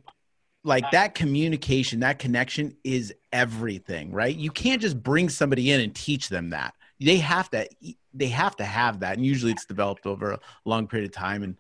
like 0.65 0.91
that 0.91 1.15
communication, 1.15 2.01
that 2.01 2.19
connection 2.19 2.77
is 2.83 3.15
everything, 3.33 4.11
right? 4.11 4.35
You 4.35 4.51
can't 4.51 4.81
just 4.81 5.01
bring 5.01 5.29
somebody 5.29 5.71
in 5.71 5.81
and 5.81 5.95
teach 5.95 6.29
them 6.29 6.51
that. 6.51 6.75
They 7.01 7.19
have 7.19 7.51
to 7.51 7.69
they 8.15 8.29
have 8.29 8.57
to 8.57 8.65
have 8.65 9.01
that. 9.01 9.17
And 9.17 9.27
usually 9.27 9.53
it's 9.53 9.67
developed 9.67 10.07
over 10.07 10.33
a 10.33 10.41
long 10.65 10.87
period 10.87 11.11
of 11.11 11.15
time. 11.15 11.43
And 11.43 11.57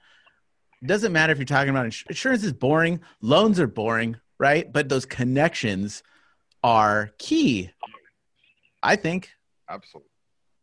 it 0.82 0.86
doesn't 0.86 1.12
matter 1.12 1.32
if 1.32 1.38
you're 1.38 1.44
talking 1.44 1.70
about 1.70 1.86
ins- 1.86 2.04
insurance 2.08 2.44
is 2.44 2.52
boring, 2.52 3.00
loans 3.20 3.60
are 3.60 3.66
boring, 3.66 4.16
right? 4.38 4.72
But 4.72 4.88
those 4.88 5.04
connections 5.04 6.02
are 6.62 7.10
key. 7.18 7.70
I 8.82 8.96
think. 8.96 9.30
Absolutely. 9.68 10.10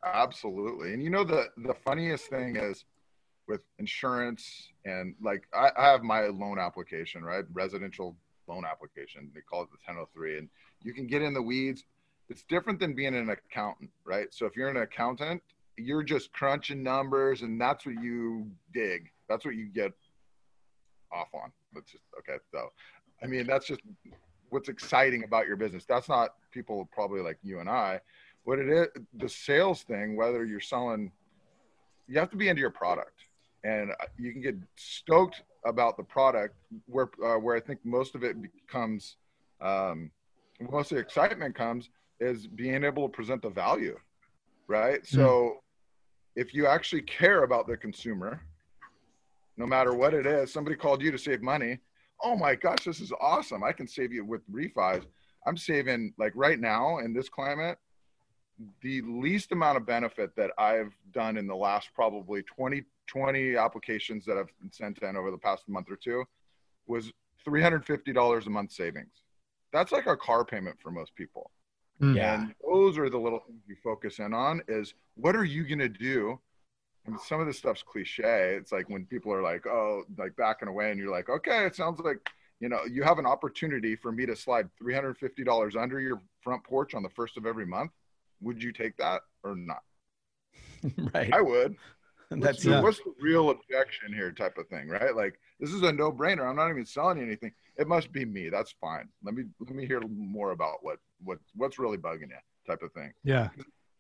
Absolutely. 0.03 0.93
And 0.93 1.03
you 1.03 1.09
know 1.09 1.23
the 1.23 1.49
the 1.57 1.73
funniest 1.73 2.25
thing 2.29 2.55
is 2.55 2.85
with 3.47 3.61
insurance 3.79 4.69
and 4.85 5.15
like 5.21 5.43
I, 5.53 5.71
I 5.77 5.91
have 5.91 6.03
my 6.03 6.27
loan 6.27 6.57
application, 6.59 7.23
right? 7.23 7.45
Residential 7.53 8.15
loan 8.47 8.65
application. 8.65 9.29
They 9.33 9.41
call 9.41 9.63
it 9.63 9.69
the 9.71 9.77
1003. 9.85 10.39
And 10.39 10.49
you 10.81 10.93
can 10.93 11.07
get 11.07 11.21
in 11.21 11.33
the 11.33 11.41
weeds. 11.41 11.83
It's 12.29 12.43
different 12.43 12.79
than 12.79 12.93
being 12.93 13.13
an 13.13 13.29
accountant, 13.29 13.89
right? 14.05 14.33
So 14.33 14.45
if 14.45 14.55
you're 14.55 14.69
an 14.69 14.77
accountant, 14.77 15.41
you're 15.77 16.03
just 16.03 16.31
crunching 16.31 16.81
numbers 16.81 17.41
and 17.41 17.59
that's 17.59 17.85
what 17.85 17.95
you 18.01 18.49
dig. 18.73 19.09
That's 19.29 19.45
what 19.45 19.55
you 19.55 19.65
get 19.67 19.91
off 21.11 21.27
on. 21.33 21.51
That's 21.73 21.91
just 21.91 22.03
okay. 22.19 22.37
So 22.51 22.69
I 23.21 23.27
mean 23.27 23.45
that's 23.45 23.67
just 23.67 23.81
what's 24.49 24.69
exciting 24.69 25.23
about 25.23 25.47
your 25.47 25.57
business. 25.57 25.85
That's 25.85 26.09
not 26.09 26.35
people 26.51 26.89
probably 26.91 27.21
like 27.21 27.37
you 27.43 27.59
and 27.59 27.69
I 27.69 27.99
what 28.43 28.59
it 28.59 28.69
is 28.69 28.87
the 29.13 29.29
sales 29.29 29.83
thing 29.83 30.15
whether 30.15 30.45
you're 30.45 30.59
selling 30.59 31.11
you 32.07 32.19
have 32.19 32.29
to 32.29 32.37
be 32.37 32.49
into 32.49 32.59
your 32.59 32.71
product. 32.71 33.21
And 33.63 33.91
you 34.17 34.33
can 34.33 34.41
get 34.41 34.55
stoked 34.75 35.43
about 35.65 35.95
the 35.95 36.03
product 36.03 36.55
where 36.87 37.09
uh, 37.23 37.37
where 37.37 37.55
i 37.55 37.59
think 37.59 37.79
most 37.83 38.15
of 38.15 38.23
it 38.23 38.35
becomes 38.41 39.17
um, 39.61 40.09
most 40.59 40.91
of 40.91 40.95
the 40.95 41.01
excitement 41.01 41.53
comes 41.53 41.89
is 42.19 42.47
being 42.47 42.83
able 42.83 43.07
to 43.07 43.15
present 43.15 43.43
the 43.43 43.49
value 43.49 43.95
right? 44.67 45.03
Mm. 45.03 45.07
so 45.07 45.57
if 46.35 46.55
you 46.55 46.65
actually 46.65 47.03
care 47.03 47.43
about 47.43 47.67
the 47.67 47.77
consumer 47.77 48.41
no 49.55 49.67
matter 49.67 49.93
what 49.93 50.15
it 50.15 50.25
is 50.25 50.51
somebody 50.51 50.75
called 50.75 50.99
you 50.99 51.11
to 51.11 51.17
save 51.19 51.43
money 51.43 51.77
oh 52.23 52.35
my 52.35 52.55
gosh 52.55 52.85
this 52.85 52.99
is 52.99 53.11
awesome. 53.21 53.63
I 53.63 53.71
can 53.71 53.87
save 53.87 54.11
you 54.11 54.25
with 54.25 54.41
refis. 54.51 55.03
I'm 55.45 55.57
saving 55.57 56.13
like 56.17 56.33
right 56.35 56.59
now 56.59 56.99
in 56.99 57.13
this 57.13 57.29
climate 57.29 57.77
the 58.81 59.01
least 59.01 59.51
amount 59.51 59.77
of 59.77 59.85
benefit 59.85 60.35
that 60.35 60.51
I've 60.57 60.93
done 61.11 61.37
in 61.37 61.47
the 61.47 61.55
last 61.55 61.89
probably 61.93 62.43
20, 62.43 62.83
20 63.07 63.55
applications 63.55 64.25
that 64.25 64.37
I've 64.37 64.51
sent 64.71 64.99
in 64.99 65.15
over 65.15 65.31
the 65.31 65.37
past 65.37 65.67
month 65.67 65.89
or 65.89 65.95
two 65.95 66.23
was 66.87 67.11
$350 67.47 68.45
a 68.45 68.49
month 68.49 68.71
savings. 68.71 69.21
That's 69.71 69.91
like 69.91 70.07
a 70.07 70.17
car 70.17 70.43
payment 70.43 70.77
for 70.81 70.91
most 70.91 71.15
people. 71.15 71.51
Hmm. 71.99 72.15
Yeah. 72.15 72.41
And 72.41 72.55
those 72.65 72.97
are 72.97 73.09
the 73.09 73.17
little 73.17 73.39
things 73.39 73.61
you 73.67 73.75
focus 73.83 74.19
in 74.19 74.33
on 74.33 74.61
is 74.67 74.93
what 75.15 75.35
are 75.35 75.45
you 75.45 75.65
going 75.65 75.79
to 75.79 75.89
do? 75.89 76.39
And 77.05 77.19
some 77.19 77.39
of 77.39 77.47
this 77.47 77.57
stuff's 77.57 77.83
cliche. 77.83 78.55
It's 78.55 78.71
like 78.71 78.89
when 78.89 79.05
people 79.05 79.33
are 79.33 79.41
like, 79.41 79.65
oh, 79.65 80.03
like 80.17 80.35
backing 80.35 80.67
away 80.67 80.91
and 80.91 80.99
you're 80.99 81.11
like, 81.11 81.29
okay, 81.29 81.65
it 81.65 81.75
sounds 81.75 81.99
like, 81.99 82.29
you 82.59 82.69
know, 82.69 82.81
you 82.89 83.01
have 83.01 83.17
an 83.17 83.25
opportunity 83.25 83.95
for 83.95 84.11
me 84.11 84.25
to 84.27 84.35
slide 84.35 84.69
$350 84.81 85.81
under 85.81 85.99
your 85.99 86.21
front 86.41 86.63
porch 86.63 86.93
on 86.93 87.01
the 87.01 87.09
first 87.09 87.37
of 87.37 87.45
every 87.47 87.65
month 87.65 87.91
would 88.41 88.61
you 88.61 88.71
take 88.71 88.97
that 88.97 89.21
or 89.43 89.55
not? 89.55 89.83
right. 91.13 91.33
I 91.33 91.41
would. 91.41 91.75
That's 92.31 92.41
what's 92.41 92.63
the, 92.63 92.69
yeah. 92.69 92.81
what's 92.81 92.97
the 92.99 93.13
real 93.19 93.49
objection 93.49 94.13
here, 94.13 94.31
type 94.31 94.57
of 94.57 94.67
thing, 94.67 94.87
right? 94.87 95.13
Like 95.13 95.37
this 95.59 95.71
is 95.71 95.81
a 95.81 95.91
no 95.91 96.11
brainer. 96.11 96.49
I'm 96.49 96.55
not 96.55 96.69
even 96.69 96.85
selling 96.85 97.17
you 97.17 97.25
anything. 97.25 97.51
It 97.77 97.87
must 97.87 98.13
be 98.13 98.23
me. 98.23 98.49
That's 98.49 98.73
fine. 98.79 99.09
Let 99.21 99.35
me 99.35 99.43
let 99.59 99.75
me 99.75 99.85
hear 99.85 100.01
more 100.07 100.51
about 100.51 100.77
what 100.81 100.99
what 101.21 101.39
what's 101.55 101.77
really 101.77 101.97
bugging 101.97 102.29
you, 102.29 102.37
type 102.65 102.83
of 102.83 102.93
thing. 102.93 103.11
Yeah. 103.25 103.49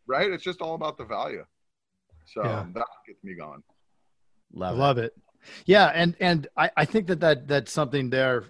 Right. 0.07 0.31
It's 0.31 0.45
just 0.45 0.61
all 0.61 0.75
about 0.75 0.97
the 0.97 1.03
value. 1.03 1.43
So 2.25 2.43
yeah. 2.43 2.65
that 2.73 2.85
gets 3.05 3.21
me 3.21 3.35
going. 3.35 3.63
Love, 4.53 4.77
love 4.77 4.97
it. 4.97 5.13
Yeah, 5.65 5.87
and 5.87 6.15
and 6.19 6.47
I, 6.55 6.71
I 6.77 6.85
think 6.85 7.07
that, 7.07 7.19
that 7.21 7.47
that's 7.47 7.71
something 7.71 8.09
there. 8.09 8.45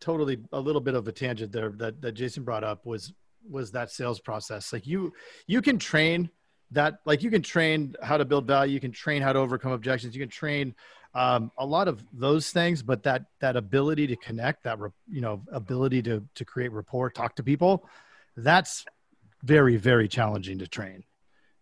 Totally, 0.00 0.38
a 0.52 0.60
little 0.60 0.80
bit 0.80 0.94
of 0.94 1.06
a 1.06 1.12
tangent 1.12 1.52
there 1.52 1.70
that 1.76 2.02
that 2.02 2.12
Jason 2.12 2.42
brought 2.42 2.64
up 2.64 2.84
was 2.84 3.12
was 3.48 3.72
that 3.72 3.90
sales 3.90 4.20
process? 4.20 4.72
Like 4.72 4.86
you 4.86 5.12
you 5.46 5.62
can 5.62 5.78
train 5.78 6.30
that 6.72 7.00
like 7.04 7.22
you 7.22 7.30
can 7.30 7.42
train 7.42 7.94
how 8.02 8.16
to 8.16 8.24
build 8.24 8.46
value 8.46 8.72
you 8.72 8.80
can 8.80 8.92
train 8.92 9.22
how 9.22 9.32
to 9.32 9.38
overcome 9.38 9.72
objections 9.72 10.14
you 10.14 10.20
can 10.20 10.28
train 10.28 10.74
um, 11.14 11.52
a 11.58 11.66
lot 11.66 11.86
of 11.86 12.02
those 12.12 12.50
things 12.50 12.82
but 12.82 13.02
that 13.02 13.26
that 13.40 13.56
ability 13.56 14.06
to 14.06 14.16
connect 14.16 14.64
that 14.64 14.78
you 15.10 15.20
know 15.20 15.42
ability 15.52 16.02
to 16.02 16.24
to 16.34 16.44
create 16.44 16.72
rapport 16.72 17.10
talk 17.10 17.36
to 17.36 17.42
people 17.42 17.86
that's 18.36 18.84
very 19.42 19.76
very 19.76 20.08
challenging 20.08 20.58
to 20.58 20.66
train. 20.66 21.04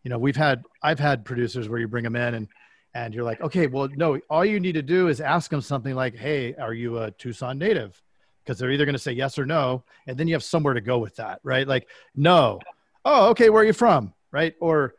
You 0.05 0.11
know 0.11 0.19
we've 0.19 0.37
had 0.37 0.65
i've 0.83 0.99
had 0.99 1.25
producers 1.25 1.69
where 1.69 1.79
you 1.79 1.89
bring 1.89 2.05
them 2.05 2.17
in 2.17 2.35
and 2.35 2.49
and 2.95 3.15
you're 3.15 3.25
like 3.25 3.41
okay 3.43 3.67
well 3.67 3.89
no 3.95 4.19
all 4.31 4.45
you 4.45 4.59
need 4.59 4.73
to 4.73 4.83
do 4.83 5.09
is 5.09 5.21
ask 5.21 5.51
them 5.51 5.61
something 5.61 5.95
like 5.95 6.17
hey 6.17 6.55
are 6.55 6.73
you 6.73 6.99
a 6.99 7.11
tucson 7.11 7.59
native 7.59 8.01
because 8.45 8.59
they're 8.59 8.71
either 8.71 8.85
going 8.85 8.95
to 8.95 8.99
say 8.99 9.13
yes 9.13 9.39
or 9.39 9.47
no 9.47 9.85
and 10.07 10.17
then 10.17 10.29
you 10.29 10.35
have 10.35 10.45
somewhere 10.45 10.75
to 10.75 10.81
go 10.81 10.99
with 10.99 11.17
that 11.17 11.41
right? 11.43 11.67
Like 11.67 11.89
no. 12.15 12.61
Oh 13.05 13.29
okay 13.31 13.51
where 13.51 13.63
are 13.63 13.67
you 13.67 13.73
from? 13.73 14.15
Right? 14.33 14.55
Or 14.61 14.95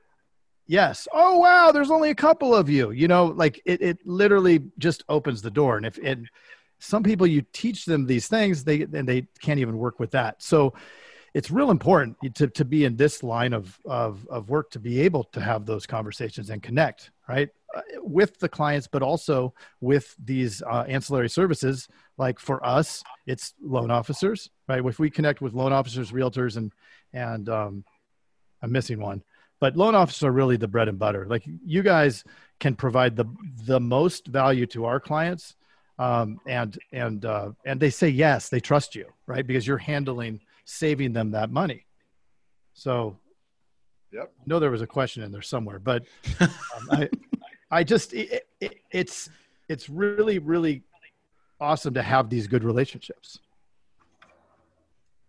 yes. 0.67 1.07
Oh 1.13 1.37
wow 1.37 1.71
there's 1.71 1.91
only 1.91 2.09
a 2.09 2.15
couple 2.15 2.55
of 2.55 2.69
you 2.69 2.91
you 2.91 3.07
know? 3.07 3.25
Like 3.25 3.61
it, 3.65 3.81
it 3.81 3.97
literally 4.05 4.63
just 4.77 5.03
opens 5.09 5.41
the 5.41 5.51
door 5.51 5.77
and 5.77 5.85
if 5.85 5.97
and 6.03 6.29
some 6.79 7.03
people 7.03 7.27
you 7.27 7.43
teach 7.53 7.85
them 7.85 8.05
these 8.07 8.27
things 8.27 8.63
they 8.63 8.81
and 8.81 9.07
they 9.07 9.27
can't 9.39 9.59
even 9.59 9.77
work 9.77 9.99
with 9.99 10.11
that. 10.11 10.41
So 10.41 10.73
it's 11.33 11.51
real 11.51 11.71
important 11.71 12.17
to, 12.35 12.47
to 12.47 12.65
be 12.65 12.85
in 12.85 12.95
this 12.95 13.23
line 13.23 13.53
of, 13.53 13.79
of, 13.85 14.27
of 14.29 14.49
work 14.49 14.69
to 14.71 14.79
be 14.79 14.99
able 15.01 15.23
to 15.25 15.39
have 15.39 15.65
those 15.65 15.85
conversations 15.85 16.49
and 16.49 16.61
connect 16.61 17.11
right 17.27 17.49
with 17.97 18.39
the 18.39 18.49
clients 18.49 18.87
but 18.87 19.01
also 19.01 19.53
with 19.79 20.15
these 20.23 20.61
uh, 20.63 20.85
ancillary 20.87 21.29
services. 21.29 21.87
Like 22.17 22.39
for 22.39 22.65
us 22.65 23.03
it's 23.25 23.53
loan 23.61 23.91
officers 23.91 24.49
right? 24.67 24.85
If 24.85 24.99
we 24.99 25.09
connect 25.09 25.41
with 25.41 25.53
loan 25.53 25.73
officers 25.73 26.11
realtors 26.11 26.57
and 26.57 26.71
and 27.13 27.49
um, 27.49 27.83
i'm 28.63 28.71
missing 28.71 28.99
one 28.99 29.23
but 29.61 29.77
loan 29.77 29.95
officers 29.95 30.23
are 30.23 30.31
really 30.31 30.57
the 30.57 30.67
bread 30.67 30.89
and 30.89 30.99
butter. 30.99 31.25
Like 31.29 31.43
you 31.45 31.83
guys 31.83 32.25
can 32.59 32.75
provide 32.75 33.15
the 33.15 33.25
the 33.65 33.79
most 33.79 34.27
value 34.27 34.65
to 34.67 34.85
our 34.85 34.99
clients 34.99 35.55
um, 35.99 36.39
and 36.47 36.77
and 36.91 37.23
uh, 37.23 37.51
and 37.63 37.79
they 37.79 37.91
say 37.91 38.09
yes 38.09 38.49
they 38.49 38.59
trust 38.59 38.95
you 38.95 39.05
right? 39.27 39.45
Because 39.45 39.65
you're 39.65 39.77
handling 39.77 40.41
saving 40.65 41.13
them 41.13 41.31
that 41.31 41.51
money. 41.51 41.85
So 42.73 43.19
yep. 44.11 44.33
I 44.39 44.43
know 44.47 44.59
there 44.59 44.71
was 44.71 44.81
a 44.81 44.87
question 44.87 45.21
in 45.23 45.31
there 45.31 45.43
somewhere 45.43 45.79
but 45.79 46.03
um, 46.39 46.49
i 46.91 47.09
i 47.71 47.83
just 47.83 48.13
it, 48.13 48.47
it, 48.59 48.81
it's 48.91 49.29
it's 49.69 49.89
really 49.89 50.39
really 50.39 50.83
awesome 51.61 51.93
to 51.93 52.01
have 52.01 52.29
these 52.29 52.47
good 52.47 52.63
relationships. 52.63 53.39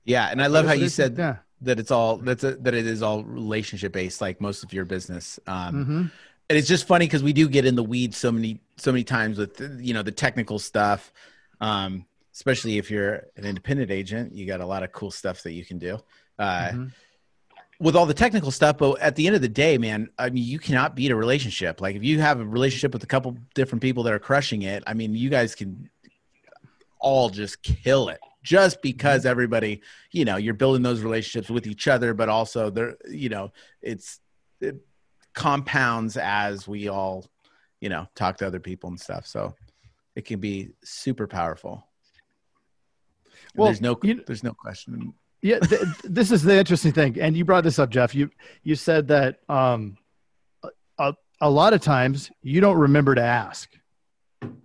Yeah, 0.05 0.29
and 0.31 0.43
I 0.43 0.49
love 0.49 0.67
how 0.67 0.73
you 0.73 0.89
said 0.89 1.17
yeah. 1.17 1.37
that 1.61 1.79
it's 1.79 1.93
all 1.93 2.17
that's 2.17 2.43
a, 2.43 2.57
that 2.57 2.75
it 2.75 2.87
is 2.87 3.03
all 3.03 3.23
relationship 3.23 3.93
based, 3.93 4.21
like 4.21 4.41
most 4.41 4.65
of 4.65 4.73
your 4.73 4.85
business. 4.85 5.39
Um, 5.47 5.75
mm-hmm. 5.75 6.07
And 6.51 6.59
it's 6.59 6.67
just 6.67 6.89
funny 6.89 7.07
because 7.07 7.23
we 7.23 7.33
do 7.33 7.49
get 7.49 7.65
in 7.65 7.77
the 7.77 7.85
weeds 7.85 8.17
so 8.17 8.33
many 8.33 8.61
so 8.77 8.91
many 8.91 9.05
times 9.05 9.39
with 9.39 9.61
you 9.81 9.95
know 9.95 10.03
the 10.03 10.11
technical 10.11 10.59
stuff. 10.59 11.13
Um, 11.61 12.07
especially 12.35 12.79
if 12.79 12.91
you're 12.91 13.27
an 13.37 13.45
independent 13.45 13.91
agent, 13.91 14.35
you 14.35 14.47
got 14.47 14.61
a 14.61 14.67
lot 14.67 14.83
of 14.83 14.91
cool 14.91 15.11
stuff 15.11 15.43
that 15.45 15.53
you 15.53 15.65
can 15.65 15.79
do. 15.79 15.99
Uh, 16.39 16.69
mm-hmm 16.69 16.87
with 17.83 17.97
all 17.97 18.07
the 18.07 18.15
technical 18.15 18.53
stuff, 18.53 18.79
but 18.79 19.01
at 19.01 19.17
the 19.17 19.27
end 19.27 19.35
of 19.35 19.43
the 19.43 19.49
day, 19.49 19.77
man, 19.77 20.09
I 20.17 20.31
mean, 20.31 20.45
you 20.45 20.61
cannot 20.61 20.95
beat 20.95 21.11
a 21.11 21.17
relationship. 21.17 21.81
Like 21.81 21.97
if 21.97 22.05
you 22.05 22.21
have 22.21 22.39
a 22.39 22.45
relationship 22.45 22.93
with 22.93 23.03
a 23.03 23.07
couple 23.07 23.37
different 23.55 23.83
people 23.83 24.05
that 24.05 24.13
are 24.13 24.21
crushing 24.21 24.63
it, 24.63 24.85
I 24.87 24.95
mean, 24.95 25.17
you 25.17 25.29
guys 25.29 25.57
can 25.57 25.91
all 27.01 27.29
just 27.29 27.61
kill 27.65 28.09
it 28.09 28.21
just 28.45 28.83
because 28.83 29.23
mm-hmm. 29.23 29.31
everybody, 29.31 29.83
you 30.13 30.25
know, 30.25 30.37
you're 30.37 30.55
building 30.55 30.83
those 30.83 31.01
relationships 31.01 31.51
with 31.51 31.67
each 31.67 31.89
other, 31.89 32.15
but 32.15 32.29
also 32.29 32.71
there, 32.71 32.97
you 33.11 33.29
know, 33.29 33.51
it's 33.83 34.21
it 34.61 34.77
compounds 35.35 36.17
as 36.17 36.69
we 36.69 36.89
all, 36.89 37.27
you 37.81 37.89
know, 37.89 38.07
talk 38.15 38.37
to 38.39 38.47
other 38.47 38.61
people 38.61 38.91
and 38.91 39.01
stuff. 39.01 39.27
So 39.27 39.57
it 40.15 40.25
can 40.25 40.39
be 40.39 40.71
super 40.85 41.27
powerful. 41.27 41.85
well, 43.57 43.67
there's 43.67 43.81
no, 43.81 43.99
you, 44.05 44.23
there's 44.25 44.45
no 44.45 44.55
question. 44.55 45.15
Yeah, 45.43 45.59
th- 45.59 45.83
this 46.05 46.31
is 46.31 46.43
the 46.43 46.57
interesting 46.57 46.93
thing, 46.93 47.21
and 47.21 47.37
you 47.37 47.45
brought 47.45 47.65
this 47.65 47.81
up, 47.81 47.91
Jeff. 47.91 48.15
You 48.15 48.31
you 48.63 48.77
said 48.77 49.09
that 49.09 49.41
um, 49.49 49.99
a, 50.99 51.15
a 51.41 51.51
lot 51.51 51.73
of 51.73 51.81
times 51.81 52.31
you 52.43 52.61
don't 52.61 52.79
remember 52.79 53.17
to 53.17 53.23
ask, 53.23 53.69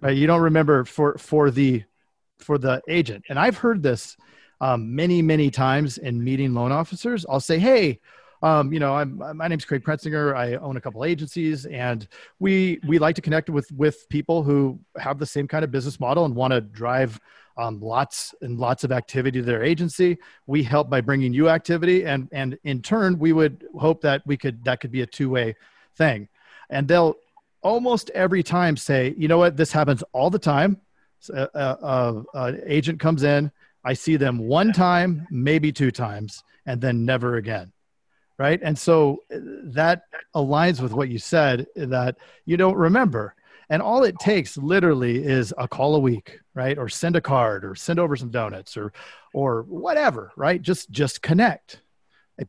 right? 0.01 0.15
You 0.15 0.27
don't 0.27 0.41
remember 0.41 0.85
for 0.85 1.17
for 1.17 1.49
the 1.49 1.83
for 2.37 2.59
the 2.59 2.81
agent. 2.87 3.25
And 3.29 3.39
I've 3.39 3.57
heard 3.57 3.81
this 3.81 4.15
um, 4.61 4.95
many, 4.95 5.21
many 5.21 5.49
times 5.49 5.97
in 5.97 6.23
meeting 6.23 6.53
loan 6.53 6.71
officers. 6.71 7.25
I'll 7.27 7.39
say, 7.39 7.59
hey, 7.59 7.99
um, 8.43 8.71
you 8.71 8.79
know, 8.79 8.95
I'm, 8.95 9.17
my 9.35 9.47
name's 9.47 9.65
Craig 9.65 9.83
Pretzinger. 9.83 10.35
I 10.35 10.55
own 10.55 10.77
a 10.77 10.81
couple 10.81 11.03
agencies, 11.03 11.65
and 11.65 12.07
we 12.39 12.79
we 12.87 12.99
like 12.99 13.15
to 13.15 13.21
connect 13.21 13.49
with 13.49 13.71
with 13.71 14.07
people 14.09 14.43
who 14.43 14.79
have 14.97 15.17
the 15.17 15.25
same 15.25 15.47
kind 15.47 15.63
of 15.63 15.71
business 15.71 15.99
model 15.99 16.25
and 16.25 16.35
want 16.35 16.53
to 16.53 16.61
drive 16.61 17.19
um, 17.57 17.79
lots 17.81 18.33
and 18.41 18.59
lots 18.59 18.83
of 18.83 18.91
activity 18.91 19.39
to 19.39 19.45
their 19.45 19.63
agency. 19.63 20.17
We 20.45 20.63
help 20.63 20.89
by 20.89 21.01
bringing 21.01 21.33
you 21.33 21.49
activity, 21.49 22.05
and 22.05 22.29
and 22.31 22.57
in 22.63 22.81
turn, 22.81 23.19
we 23.19 23.33
would 23.33 23.65
hope 23.77 24.01
that 24.01 24.21
we 24.25 24.37
could 24.37 24.63
that 24.65 24.79
could 24.79 24.91
be 24.91 25.01
a 25.01 25.07
two 25.07 25.29
way 25.29 25.55
thing. 25.95 26.29
And 26.69 26.87
they'll 26.87 27.15
almost 27.61 28.09
every 28.11 28.43
time 28.43 28.77
say, 28.77 29.13
you 29.17 29.27
know 29.27 29.37
what, 29.37 29.57
this 29.57 29.71
happens 29.71 30.03
all 30.13 30.29
the 30.29 30.39
time 30.39 30.79
a, 31.33 31.49
a, 31.53 32.23
a 32.33 32.73
agent 32.73 32.99
comes 32.99 33.23
in, 33.23 33.51
I 33.83 33.93
see 33.93 34.17
them 34.17 34.37
one 34.37 34.73
time, 34.73 35.27
maybe 35.31 35.71
two 35.71 35.91
times, 35.91 36.43
and 36.65 36.81
then 36.81 37.05
never 37.05 37.35
again. 37.37 37.71
right? 38.37 38.59
And 38.61 38.77
so 38.77 39.23
uh, 39.33 39.37
that 39.73 40.03
aligns 40.35 40.81
with 40.81 40.93
what 40.93 41.09
you 41.09 41.19
said 41.19 41.67
that 41.75 42.17
you 42.45 42.57
don't 42.57 42.75
remember. 42.75 43.35
And 43.69 43.81
all 43.81 44.03
it 44.03 44.17
takes 44.19 44.57
literally 44.57 45.23
is 45.23 45.53
a 45.57 45.67
call 45.67 45.95
a 45.95 45.99
week, 45.99 46.39
right? 46.53 46.77
Or 46.77 46.87
send 46.87 47.15
a 47.15 47.21
card 47.21 47.65
or 47.65 47.75
send 47.75 47.99
over 47.99 48.15
some 48.15 48.29
donuts 48.29 48.77
or 48.77 48.93
or 49.33 49.63
whatever, 49.63 50.31
right? 50.37 50.61
Just 50.61 50.89
just 50.89 51.21
connect. 51.21 51.81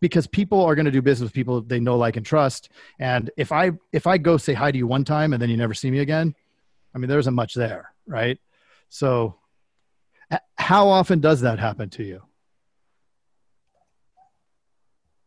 Because 0.00 0.26
people 0.26 0.62
are 0.64 0.74
going 0.74 0.84
to 0.84 0.92
do 0.92 1.00
business 1.00 1.28
with 1.28 1.32
people 1.32 1.62
they 1.62 1.80
know, 1.80 1.96
like, 1.96 2.16
and 2.16 2.26
trust. 2.26 2.68
And 2.98 3.30
if 3.36 3.52
I 3.52 3.72
if 3.92 4.06
I 4.06 4.18
go 4.18 4.36
say 4.36 4.52
hi 4.52 4.70
to 4.70 4.78
you 4.78 4.86
one 4.86 5.04
time 5.04 5.32
and 5.32 5.40
then 5.40 5.50
you 5.50 5.56
never 5.56 5.74
see 5.74 5.90
me 5.90 6.00
again, 6.00 6.34
I 6.94 6.98
mean, 6.98 7.08
there 7.08 7.18
isn't 7.18 7.34
much 7.34 7.54
there, 7.54 7.92
right? 8.06 8.38
So, 8.90 9.36
how 10.56 10.88
often 10.88 11.20
does 11.20 11.40
that 11.40 11.58
happen 11.58 11.90
to 11.90 12.04
you? 12.04 12.22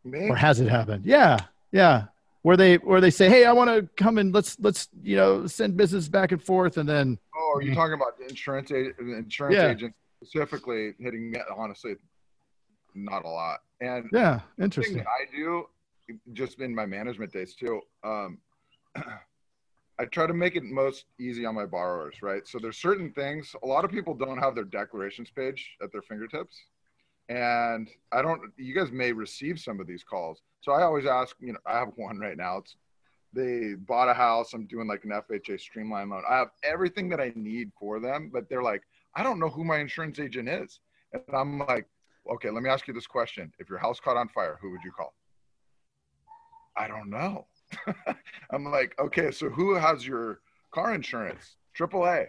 Me? 0.04 0.28
or 0.28 0.36
has 0.36 0.60
it 0.60 0.68
happened? 0.68 1.06
Yeah, 1.06 1.38
yeah. 1.70 2.06
Where 2.42 2.56
they 2.56 2.76
where 2.76 3.00
they 3.00 3.10
say, 3.10 3.28
"Hey, 3.28 3.44
I 3.44 3.52
want 3.52 3.70
to 3.70 3.88
come 3.96 4.18
and 4.18 4.34
let's 4.34 4.58
let's 4.58 4.88
you 5.02 5.16
know 5.16 5.46
send 5.46 5.76
business 5.76 6.08
back 6.08 6.32
and 6.32 6.42
forth," 6.42 6.76
and 6.76 6.88
then 6.88 7.18
Oh, 7.36 7.52
are 7.54 7.62
you 7.62 7.74
talking 7.74 7.94
about 7.94 8.18
the 8.18 8.26
insurance 8.28 8.70
agent, 8.72 8.96
insurance 8.98 9.56
Yeah. 9.56 9.70
agent 9.70 9.94
specifically 10.22 10.94
hitting 10.98 11.30
me? 11.30 11.38
Honestly, 11.56 11.94
not 12.94 13.24
a 13.24 13.28
lot. 13.28 13.60
And 13.80 14.08
yeah, 14.12 14.40
interesting. 14.60 15.00
I 15.02 15.24
do, 15.34 15.66
just 16.32 16.60
in 16.60 16.74
my 16.74 16.84
management 16.84 17.32
days 17.32 17.54
too, 17.54 17.80
um, 18.04 18.38
I 19.98 20.04
try 20.10 20.26
to 20.26 20.34
make 20.34 20.56
it 20.56 20.64
most 20.64 21.06
easy 21.20 21.46
on 21.46 21.54
my 21.54 21.66
borrowers, 21.66 22.16
right? 22.22 22.46
So 22.46 22.58
there's 22.58 22.78
certain 22.78 23.12
things. 23.12 23.54
A 23.62 23.66
lot 23.66 23.84
of 23.84 23.90
people 23.90 24.14
don't 24.14 24.38
have 24.38 24.54
their 24.54 24.64
declarations 24.64 25.30
page 25.30 25.76
at 25.82 25.92
their 25.92 26.02
fingertips, 26.02 26.56
and 27.28 27.88
I 28.12 28.22
don't. 28.22 28.40
You 28.56 28.74
guys 28.74 28.90
may 28.90 29.12
receive 29.12 29.58
some 29.58 29.80
of 29.80 29.86
these 29.86 30.04
calls, 30.04 30.42
so 30.60 30.72
I 30.72 30.82
always 30.82 31.06
ask. 31.06 31.36
You 31.40 31.54
know, 31.54 31.58
I 31.66 31.78
have 31.78 31.92
one 31.96 32.18
right 32.18 32.36
now. 32.36 32.58
It's 32.58 32.76
they 33.32 33.74
bought 33.74 34.08
a 34.08 34.14
house. 34.14 34.52
I'm 34.52 34.66
doing 34.66 34.86
like 34.86 35.04
an 35.04 35.10
FHA 35.10 35.60
streamline 35.60 36.10
loan. 36.10 36.22
I 36.28 36.36
have 36.36 36.50
everything 36.62 37.08
that 37.10 37.20
I 37.20 37.32
need 37.34 37.70
for 37.78 37.98
them, 38.00 38.30
but 38.32 38.48
they're 38.48 38.62
like, 38.62 38.82
I 39.14 39.22
don't 39.22 39.38
know 39.38 39.48
who 39.48 39.64
my 39.64 39.78
insurance 39.78 40.18
agent 40.18 40.48
is, 40.48 40.80
and 41.12 41.22
I'm 41.32 41.58
like, 41.60 41.86
okay, 42.30 42.50
let 42.50 42.62
me 42.62 42.70
ask 42.70 42.86
you 42.86 42.94
this 42.94 43.06
question: 43.06 43.52
If 43.58 43.68
your 43.68 43.78
house 43.78 44.00
caught 44.00 44.16
on 44.16 44.28
fire, 44.28 44.58
who 44.60 44.70
would 44.70 44.82
you 44.84 44.92
call? 44.92 45.14
I 46.76 46.88
don't 46.88 47.10
know. 47.10 47.46
I'm 48.50 48.64
like, 48.64 48.94
okay, 48.98 49.30
so 49.30 49.48
who 49.48 49.74
has 49.74 50.06
your 50.06 50.40
car 50.72 50.94
insurance? 50.94 51.56
AAA. 51.78 52.26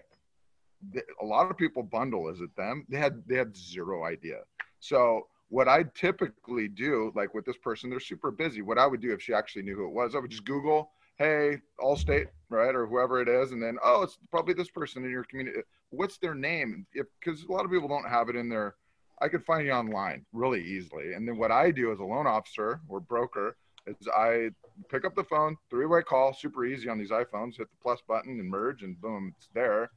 A 1.21 1.25
lot 1.25 1.49
of 1.49 1.57
people 1.57 1.83
bundle. 1.83 2.29
Is 2.29 2.41
it 2.41 2.53
them? 2.57 2.85
They 2.89 2.97
had 2.97 3.23
they 3.27 3.37
had 3.37 3.55
zero 3.55 4.03
idea. 4.05 4.39
So 4.83 5.27
what 5.47 5.69
I 5.69 5.83
typically 5.95 6.67
do, 6.67 7.13
like 7.15 7.33
with 7.33 7.45
this 7.45 7.55
person, 7.55 7.89
they're 7.89 8.01
super 8.01 8.31
busy. 8.31 8.61
What 8.61 8.77
I 8.77 8.85
would 8.85 8.99
do 8.99 9.13
if 9.13 9.21
she 9.21 9.33
actually 9.33 9.61
knew 9.61 9.77
who 9.77 9.85
it 9.87 9.93
was, 9.93 10.13
I 10.13 10.19
would 10.19 10.29
just 10.29 10.43
Google, 10.43 10.91
hey, 11.17 11.59
Allstate, 11.79 12.27
right, 12.49 12.75
or 12.75 12.85
whoever 12.85 13.21
it 13.21 13.29
is, 13.29 13.53
and 13.53 13.63
then 13.63 13.77
oh, 13.81 14.03
it's 14.03 14.17
probably 14.29 14.53
this 14.53 14.69
person 14.69 15.05
in 15.05 15.09
your 15.09 15.23
community. 15.23 15.61
What's 15.91 16.17
their 16.17 16.35
name? 16.35 16.85
Because 16.93 17.43
a 17.43 17.51
lot 17.51 17.63
of 17.63 17.71
people 17.71 17.87
don't 17.87 18.09
have 18.09 18.27
it 18.27 18.35
in 18.35 18.49
their, 18.49 18.75
I 19.21 19.29
could 19.29 19.45
find 19.45 19.65
you 19.65 19.71
online 19.71 20.25
really 20.33 20.61
easily. 20.61 21.13
And 21.13 21.25
then 21.25 21.37
what 21.37 21.51
I 21.51 21.71
do 21.71 21.93
as 21.93 21.99
a 21.99 22.03
loan 22.03 22.27
officer 22.27 22.81
or 22.89 22.99
broker 22.99 23.55
is 23.87 23.95
I 24.13 24.49
pick 24.89 25.05
up 25.05 25.15
the 25.15 25.23
phone, 25.23 25.55
three-way 25.69 26.01
call, 26.01 26.33
super 26.33 26.65
easy 26.65 26.89
on 26.89 26.97
these 26.97 27.11
iPhones. 27.11 27.55
Hit 27.55 27.69
the 27.69 27.81
plus 27.81 28.01
button 28.05 28.37
and 28.37 28.49
merge, 28.49 28.83
and 28.83 28.99
boom, 28.99 29.33
it's 29.37 29.47
there. 29.53 29.91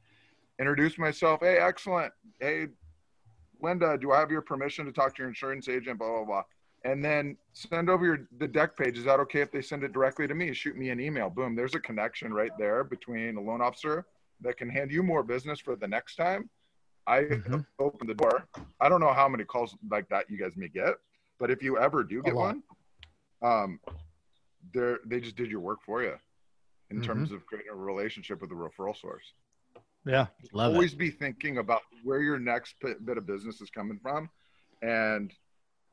Introduce 0.59 0.97
myself. 0.97 1.41
Hey, 1.41 1.57
excellent. 1.57 2.13
Hey, 2.39 2.67
Linda, 3.61 3.97
do 3.97 4.11
I 4.11 4.19
have 4.19 4.31
your 4.31 4.41
permission 4.41 4.85
to 4.85 4.91
talk 4.91 5.15
to 5.15 5.21
your 5.23 5.27
insurance 5.29 5.67
agent? 5.67 5.99
Blah 5.99 6.09
blah 6.09 6.25
blah. 6.25 6.43
And 6.83 7.03
then 7.03 7.37
send 7.53 7.89
over 7.89 8.05
your 8.05 8.27
the 8.37 8.47
deck 8.47 8.77
page. 8.77 8.97
Is 8.97 9.05
that 9.05 9.19
okay 9.21 9.41
if 9.41 9.51
they 9.51 9.61
send 9.61 9.83
it 9.83 9.93
directly 9.93 10.27
to 10.27 10.35
me? 10.35 10.53
Shoot 10.53 10.77
me 10.77 10.89
an 10.89 10.99
email. 10.99 11.29
Boom. 11.29 11.55
There's 11.55 11.75
a 11.75 11.79
connection 11.79 12.33
right 12.33 12.51
there 12.57 12.83
between 12.83 13.35
a 13.37 13.41
loan 13.41 13.61
officer 13.61 14.05
that 14.41 14.57
can 14.57 14.69
hand 14.69 14.91
you 14.91 15.01
more 15.01 15.23
business 15.23 15.59
for 15.59 15.75
the 15.75 15.87
next 15.87 16.15
time. 16.15 16.49
I 17.07 17.21
Mhm. 17.21 17.65
open 17.79 18.05
the 18.07 18.13
door. 18.13 18.47
I 18.79 18.89
don't 18.89 18.99
know 18.99 19.13
how 19.13 19.27
many 19.27 19.43
calls 19.43 19.75
like 19.89 20.07
that 20.09 20.29
you 20.29 20.37
guys 20.37 20.55
may 20.55 20.67
get, 20.67 20.95
but 21.39 21.49
if 21.49 21.63
you 21.63 21.77
ever 21.79 22.03
do 22.03 22.21
get 22.21 22.35
one, 22.35 22.63
um, 23.41 23.79
they 24.73 24.95
they 25.05 25.19
just 25.19 25.35
did 25.35 25.49
your 25.49 25.61
work 25.61 25.81
for 25.83 26.03
you 26.03 26.19
in 26.91 26.99
Mhm. 26.99 27.03
terms 27.05 27.31
of 27.31 27.45
creating 27.45 27.71
a 27.71 27.75
relationship 27.75 28.41
with 28.41 28.51
a 28.51 28.55
referral 28.55 28.95
source 28.95 29.33
Yeah, 30.07 30.27
Love 30.53 30.73
always 30.73 30.93
it. 30.93 30.99
be 30.99 31.09
thinking 31.11 31.57
about 31.57 31.81
where 32.03 32.21
your 32.21 32.39
next 32.39 32.75
bit 32.81 33.17
of 33.17 33.25
business 33.27 33.59
is 33.61 33.69
coming 33.69 33.99
from 34.01 34.29
and 34.81 35.33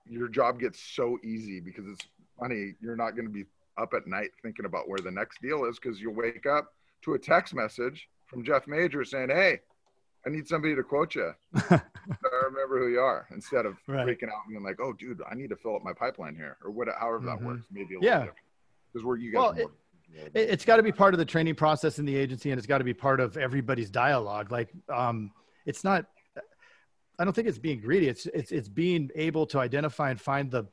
your 0.08 0.28
job 0.28 0.60
gets 0.60 0.78
so 0.80 1.18
easy 1.24 1.60
because 1.60 1.86
it's 1.88 2.06
funny 2.38 2.74
you're 2.80 2.96
not 2.96 3.12
going 3.12 3.26
to 3.26 3.32
be 3.32 3.44
up 3.78 3.92
at 3.94 4.06
night 4.06 4.30
thinking 4.42 4.66
about 4.66 4.88
where 4.88 4.98
the 5.00 5.10
next 5.10 5.40
deal 5.42 5.64
is 5.64 5.78
because 5.78 6.00
you'll 6.00 6.14
wake 6.14 6.46
up 6.46 6.72
to 7.02 7.14
a 7.14 7.18
text 7.18 7.54
message 7.54 8.08
from 8.26 8.44
jeff 8.44 8.66
major 8.66 9.02
saying 9.04 9.30
hey 9.30 9.58
i 10.26 10.28
need 10.28 10.46
somebody 10.46 10.74
to 10.76 10.82
quote 10.82 11.14
you 11.14 11.32
i 11.70 11.80
remember 12.44 12.78
who 12.78 12.88
you 12.88 13.00
are 13.00 13.26
instead 13.32 13.64
of 13.66 13.76
Right. 13.88 14.06
freaking 14.06 14.28
out 14.28 14.42
and 14.44 14.50
being 14.50 14.62
like 14.62 14.78
oh 14.80 14.92
dude 14.92 15.20
i 15.30 15.34
need 15.34 15.48
to 15.50 15.56
fill 15.56 15.74
up 15.76 15.82
my 15.82 15.92
pipeline 15.94 16.36
here 16.36 16.56
or 16.62 16.70
whatever. 16.70 16.98
however 17.00 17.24
that 17.26 17.38
Mhm. 17.38 17.44
works 17.46 17.66
maybe 17.72 17.94
a 17.94 17.98
Yeah. 18.00 18.10
little 18.10 18.20
different 18.26 18.38
because 18.92 19.04
we're 19.04 19.16
you 19.16 19.32
guys 19.32 19.54
Well, 19.56 19.70
it, 20.12 20.30
it's 20.34 20.64
got 20.64 20.76
to 20.76 20.82
be 20.82 20.92
part 20.92 21.14
of 21.14 21.18
the 21.18 21.24
training 21.24 21.54
process 21.54 21.98
in 21.98 22.04
the 22.04 22.16
agency, 22.16 22.50
and 22.50 22.58
it's 22.58 22.66
got 22.66 22.78
to 22.78 22.84
be 22.84 22.94
part 22.94 23.20
of 23.20 23.36
everybody's 23.36 23.90
dialogue. 23.90 24.50
Like, 24.50 24.70
um, 24.92 25.32
it's 25.66 25.84
not. 25.84 26.06
I 27.18 27.24
don't 27.24 27.32
think 27.32 27.46
it's 27.46 27.58
being 27.58 27.80
greedy. 27.80 28.08
It's 28.08 28.26
it's 28.26 28.52
it's 28.52 28.68
being 28.68 29.10
able 29.14 29.46
to 29.46 29.58
identify 29.58 30.10
and 30.10 30.20
find 30.20 30.50
the 30.50 30.66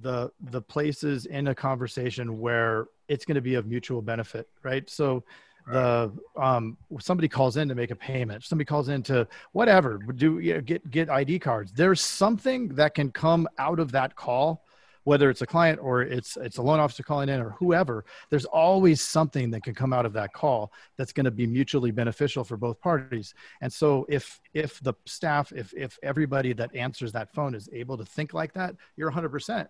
the 0.00 0.30
the 0.50 0.60
places 0.60 1.26
in 1.26 1.48
a 1.48 1.54
conversation 1.54 2.40
where 2.40 2.86
it's 3.08 3.24
going 3.24 3.36
to 3.36 3.40
be 3.42 3.54
of 3.54 3.66
mutual 3.66 4.02
benefit, 4.02 4.48
right? 4.62 4.88
So 4.90 5.24
the 5.66 6.12
um 6.36 6.76
somebody 6.98 7.28
calls 7.28 7.56
in 7.56 7.68
to 7.68 7.74
make 7.74 7.90
a 7.92 7.96
payment 7.96 8.42
somebody 8.42 8.64
calls 8.64 8.88
in 8.88 9.02
to 9.02 9.26
whatever 9.52 9.98
do 10.16 10.40
you 10.40 10.54
know, 10.54 10.60
get 10.60 10.90
get 10.90 11.08
id 11.08 11.38
cards 11.38 11.72
there's 11.72 12.00
something 12.00 12.68
that 12.68 12.94
can 12.94 13.12
come 13.12 13.46
out 13.58 13.78
of 13.78 13.92
that 13.92 14.16
call 14.16 14.64
whether 15.04 15.30
it's 15.30 15.42
a 15.42 15.46
client 15.46 15.78
or 15.82 16.02
it's 16.02 16.36
it's 16.36 16.58
a 16.58 16.62
loan 16.62 16.80
officer 16.80 17.02
calling 17.02 17.28
in 17.28 17.40
or 17.40 17.50
whoever 17.50 18.04
there's 18.30 18.44
always 18.44 19.00
something 19.00 19.50
that 19.50 19.62
can 19.62 19.74
come 19.74 19.92
out 19.92 20.06
of 20.06 20.12
that 20.12 20.32
call 20.32 20.72
that's 20.96 21.12
going 21.12 21.24
to 21.24 21.30
be 21.30 21.46
mutually 21.46 21.90
beneficial 21.90 22.44
for 22.44 22.56
both 22.56 22.80
parties. 22.80 23.34
And 23.60 23.72
so 23.72 24.06
if 24.08 24.40
if 24.54 24.80
the 24.80 24.94
staff 25.06 25.52
if 25.52 25.72
if 25.74 25.98
everybody 26.02 26.52
that 26.54 26.74
answers 26.74 27.12
that 27.12 27.32
phone 27.34 27.54
is 27.54 27.68
able 27.72 27.96
to 27.98 28.04
think 28.04 28.34
like 28.34 28.52
that 28.54 28.74
you're 28.96 29.10
100% 29.10 29.68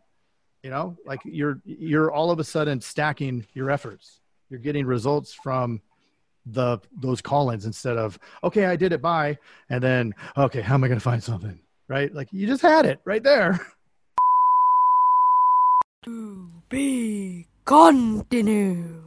you 0.62 0.70
know? 0.70 0.96
Like 1.04 1.20
you're 1.24 1.60
you're 1.64 2.10
all 2.10 2.30
of 2.30 2.38
a 2.38 2.44
sudden 2.44 2.80
stacking 2.80 3.46
your 3.54 3.70
efforts. 3.70 4.20
You're 4.48 4.60
getting 4.60 4.86
results 4.86 5.32
from 5.32 5.80
the 6.46 6.78
those 7.00 7.22
call-ins 7.22 7.66
instead 7.66 7.96
of 7.96 8.18
okay 8.42 8.64
i 8.64 8.74
did 8.74 8.92
it 8.92 9.00
by 9.00 9.38
and 9.70 9.80
then 9.80 10.12
okay 10.36 10.60
how 10.60 10.74
am 10.74 10.82
i 10.82 10.88
going 10.88 10.98
to 10.98 11.04
find 11.04 11.22
something? 11.22 11.58
Right? 11.88 12.12
Like 12.12 12.28
you 12.32 12.46
just 12.46 12.62
had 12.62 12.86
it 12.86 13.00
right 13.04 13.22
there 13.22 13.60
To 16.04 16.50
be 16.68 17.46
continued. 17.64 19.04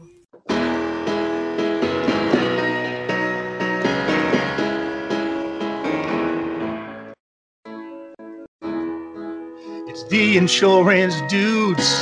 It's 9.90 10.06
the 10.06 10.38
insurance 10.38 11.20
dudes. 11.24 12.00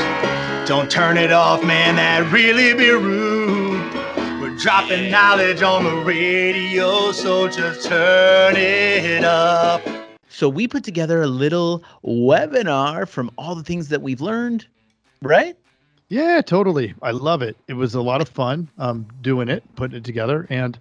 Don't 0.67 0.91
turn 0.91 1.17
it 1.17 1.31
off, 1.31 1.63
man. 1.63 1.95
that'd 1.95 2.31
really 2.31 2.75
be 2.75 2.91
rude. 2.91 3.91
We're 4.39 4.55
dropping 4.57 5.09
knowledge 5.09 5.63
on 5.63 5.85
the 5.85 5.95
radio, 6.05 7.11
so 7.11 7.47
just 7.47 7.87
turn 7.87 8.55
it 8.57 9.23
up. 9.23 9.81
So 10.29 10.47
we 10.49 10.67
put 10.67 10.83
together 10.83 11.23
a 11.23 11.27
little 11.27 11.83
webinar 12.05 13.07
from 13.07 13.31
all 13.39 13.55
the 13.55 13.63
things 13.63 13.89
that 13.89 14.03
we've 14.03 14.21
learned, 14.21 14.67
right? 15.25 15.55
yeah 16.09 16.41
totally 16.41 16.93
i 17.01 17.11
love 17.11 17.41
it 17.41 17.55
it 17.67 17.73
was 17.73 17.95
a 17.95 18.01
lot 18.01 18.21
of 18.21 18.27
fun 18.29 18.69
um 18.77 19.05
doing 19.21 19.47
it 19.49 19.63
putting 19.75 19.97
it 19.97 20.03
together 20.03 20.45
and 20.49 20.77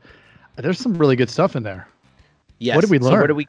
there's 0.57 0.79
some 0.79 0.95
really 0.95 1.17
good 1.17 1.31
stuff 1.31 1.57
in 1.57 1.63
there 1.63 1.87
Yes. 2.59 2.77
What 2.77 2.83
did 2.83 2.91
we 2.91 2.99
So 2.99 3.05
what 3.07 3.13
learn? 3.15 3.27
did 3.29 3.37
we 3.37 3.49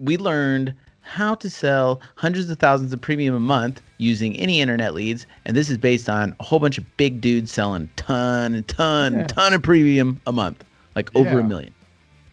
we 0.00 0.16
learned 0.18 0.74
how 1.02 1.34
to 1.36 1.48
sell 1.48 2.00
hundreds 2.16 2.50
of 2.50 2.58
thousands 2.58 2.92
of 2.92 3.00
premium 3.00 3.34
a 3.34 3.40
month 3.40 3.80
using 3.96 4.36
any 4.36 4.60
internet 4.60 4.92
leads, 4.92 5.26
and 5.46 5.56
this 5.56 5.70
is 5.70 5.78
based 5.78 6.08
on 6.10 6.36
a 6.40 6.44
whole 6.44 6.58
bunch 6.58 6.76
of 6.76 6.84
big 6.98 7.20
dudes 7.22 7.50
selling 7.50 7.88
ton 7.96 8.54
and 8.54 8.68
ton 8.68 9.12
Yeah. 9.14 9.18
and 9.20 9.28
ton 9.30 9.54
of 9.54 9.62
premium 9.62 10.20
a 10.26 10.32
month, 10.32 10.62
like 10.94 11.14
over 11.16 11.40
a 11.40 11.44
million. 11.44 11.72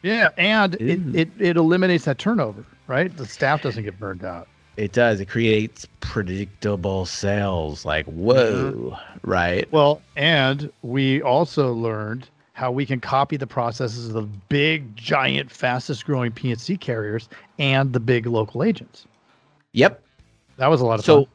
yeah 0.02 0.30
and 0.38 0.76
it, 0.76 1.00
it 1.16 1.30
it 1.40 1.56
eliminates 1.58 2.04
that 2.06 2.18
turnover 2.18 2.66
right 2.88 3.16
the 3.16 3.26
staff 3.26 3.62
doesn't 3.62 3.84
get 3.84 3.98
burned 4.00 4.24
out 4.26 4.48
It 4.76 4.92
does. 4.92 5.20
It 5.22 5.30
creates 5.30 5.88
predictable 6.18 7.06
sales. 7.06 7.86
Like 7.86 8.08
whoa, 8.08 8.98
right? 9.22 9.72
Well, 9.72 10.02
and 10.16 10.72
we 10.82 11.22
also 11.22 11.74
learned 11.74 12.28
how 12.54 12.72
we 12.72 12.88
can 12.88 13.00
copy 13.00 13.38
the 13.38 13.46
processes 13.46 14.08
of 14.08 14.14
the 14.14 14.24
big, 14.24 14.96
giant, 14.96 15.52
fastest 15.52 16.08
growing 16.08 16.32
P&C 16.32 16.76
carriers 16.78 17.30
and 17.60 17.94
the 17.94 18.00
big 18.00 18.26
local 18.26 18.64
agents. 18.64 19.06
Yep. 19.74 20.02
That 20.58 20.72
was 20.72 20.82
a 20.82 20.88
lot 20.88 20.98
of 20.98 21.06
So 21.06 21.26
fun. 21.26 21.32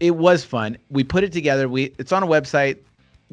it 0.00 0.12
was 0.12 0.46
fun. 0.46 0.78
We 0.88 1.04
put 1.04 1.24
it 1.24 1.32
together. 1.32 1.68
We 1.68 1.92
it's 1.98 2.12
on 2.12 2.22
a 2.22 2.26
website. 2.26 2.78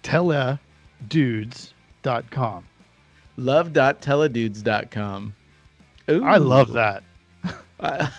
teledudes 0.03 1.73
dot 2.03 2.31
com. 2.31 2.64
Love 3.38 3.72
dot 3.72 4.03
teledudes 4.03 4.62
dot 4.64 4.90
com. 4.90 5.33
Ooh, 6.11 6.24
I 6.24 6.38
love 6.38 6.72
that. 6.72 7.05
I, 7.81 8.11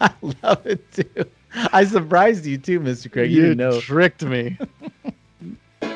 I 0.00 0.10
love 0.42 0.66
it 0.66 0.92
too. 0.92 1.24
I 1.72 1.84
surprised 1.84 2.44
you 2.44 2.58
too, 2.58 2.80
Mr. 2.80 3.10
Craig. 3.10 3.30
You, 3.30 3.36
You 3.36 3.42
didn't 3.54 3.58
know. 3.58 3.80
tricked 3.80 4.24
me. 4.24 4.58
Wait, 5.42 5.94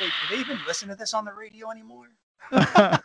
do 0.00 0.10
they 0.30 0.36
even 0.38 0.58
listen 0.66 0.88
to 0.90 0.94
this 0.96 1.14
on 1.14 1.24
the 1.24 1.32
radio 1.32 1.70
anymore? 1.70 2.08
I 2.52 3.00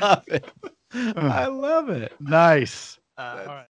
love 0.00 0.24
it. 0.28 0.44
I 0.92 1.46
love 1.46 1.88
it. 1.88 2.12
nice. 2.20 2.98
Uh, 3.16 3.38
All 3.40 3.54
right. 3.54 3.66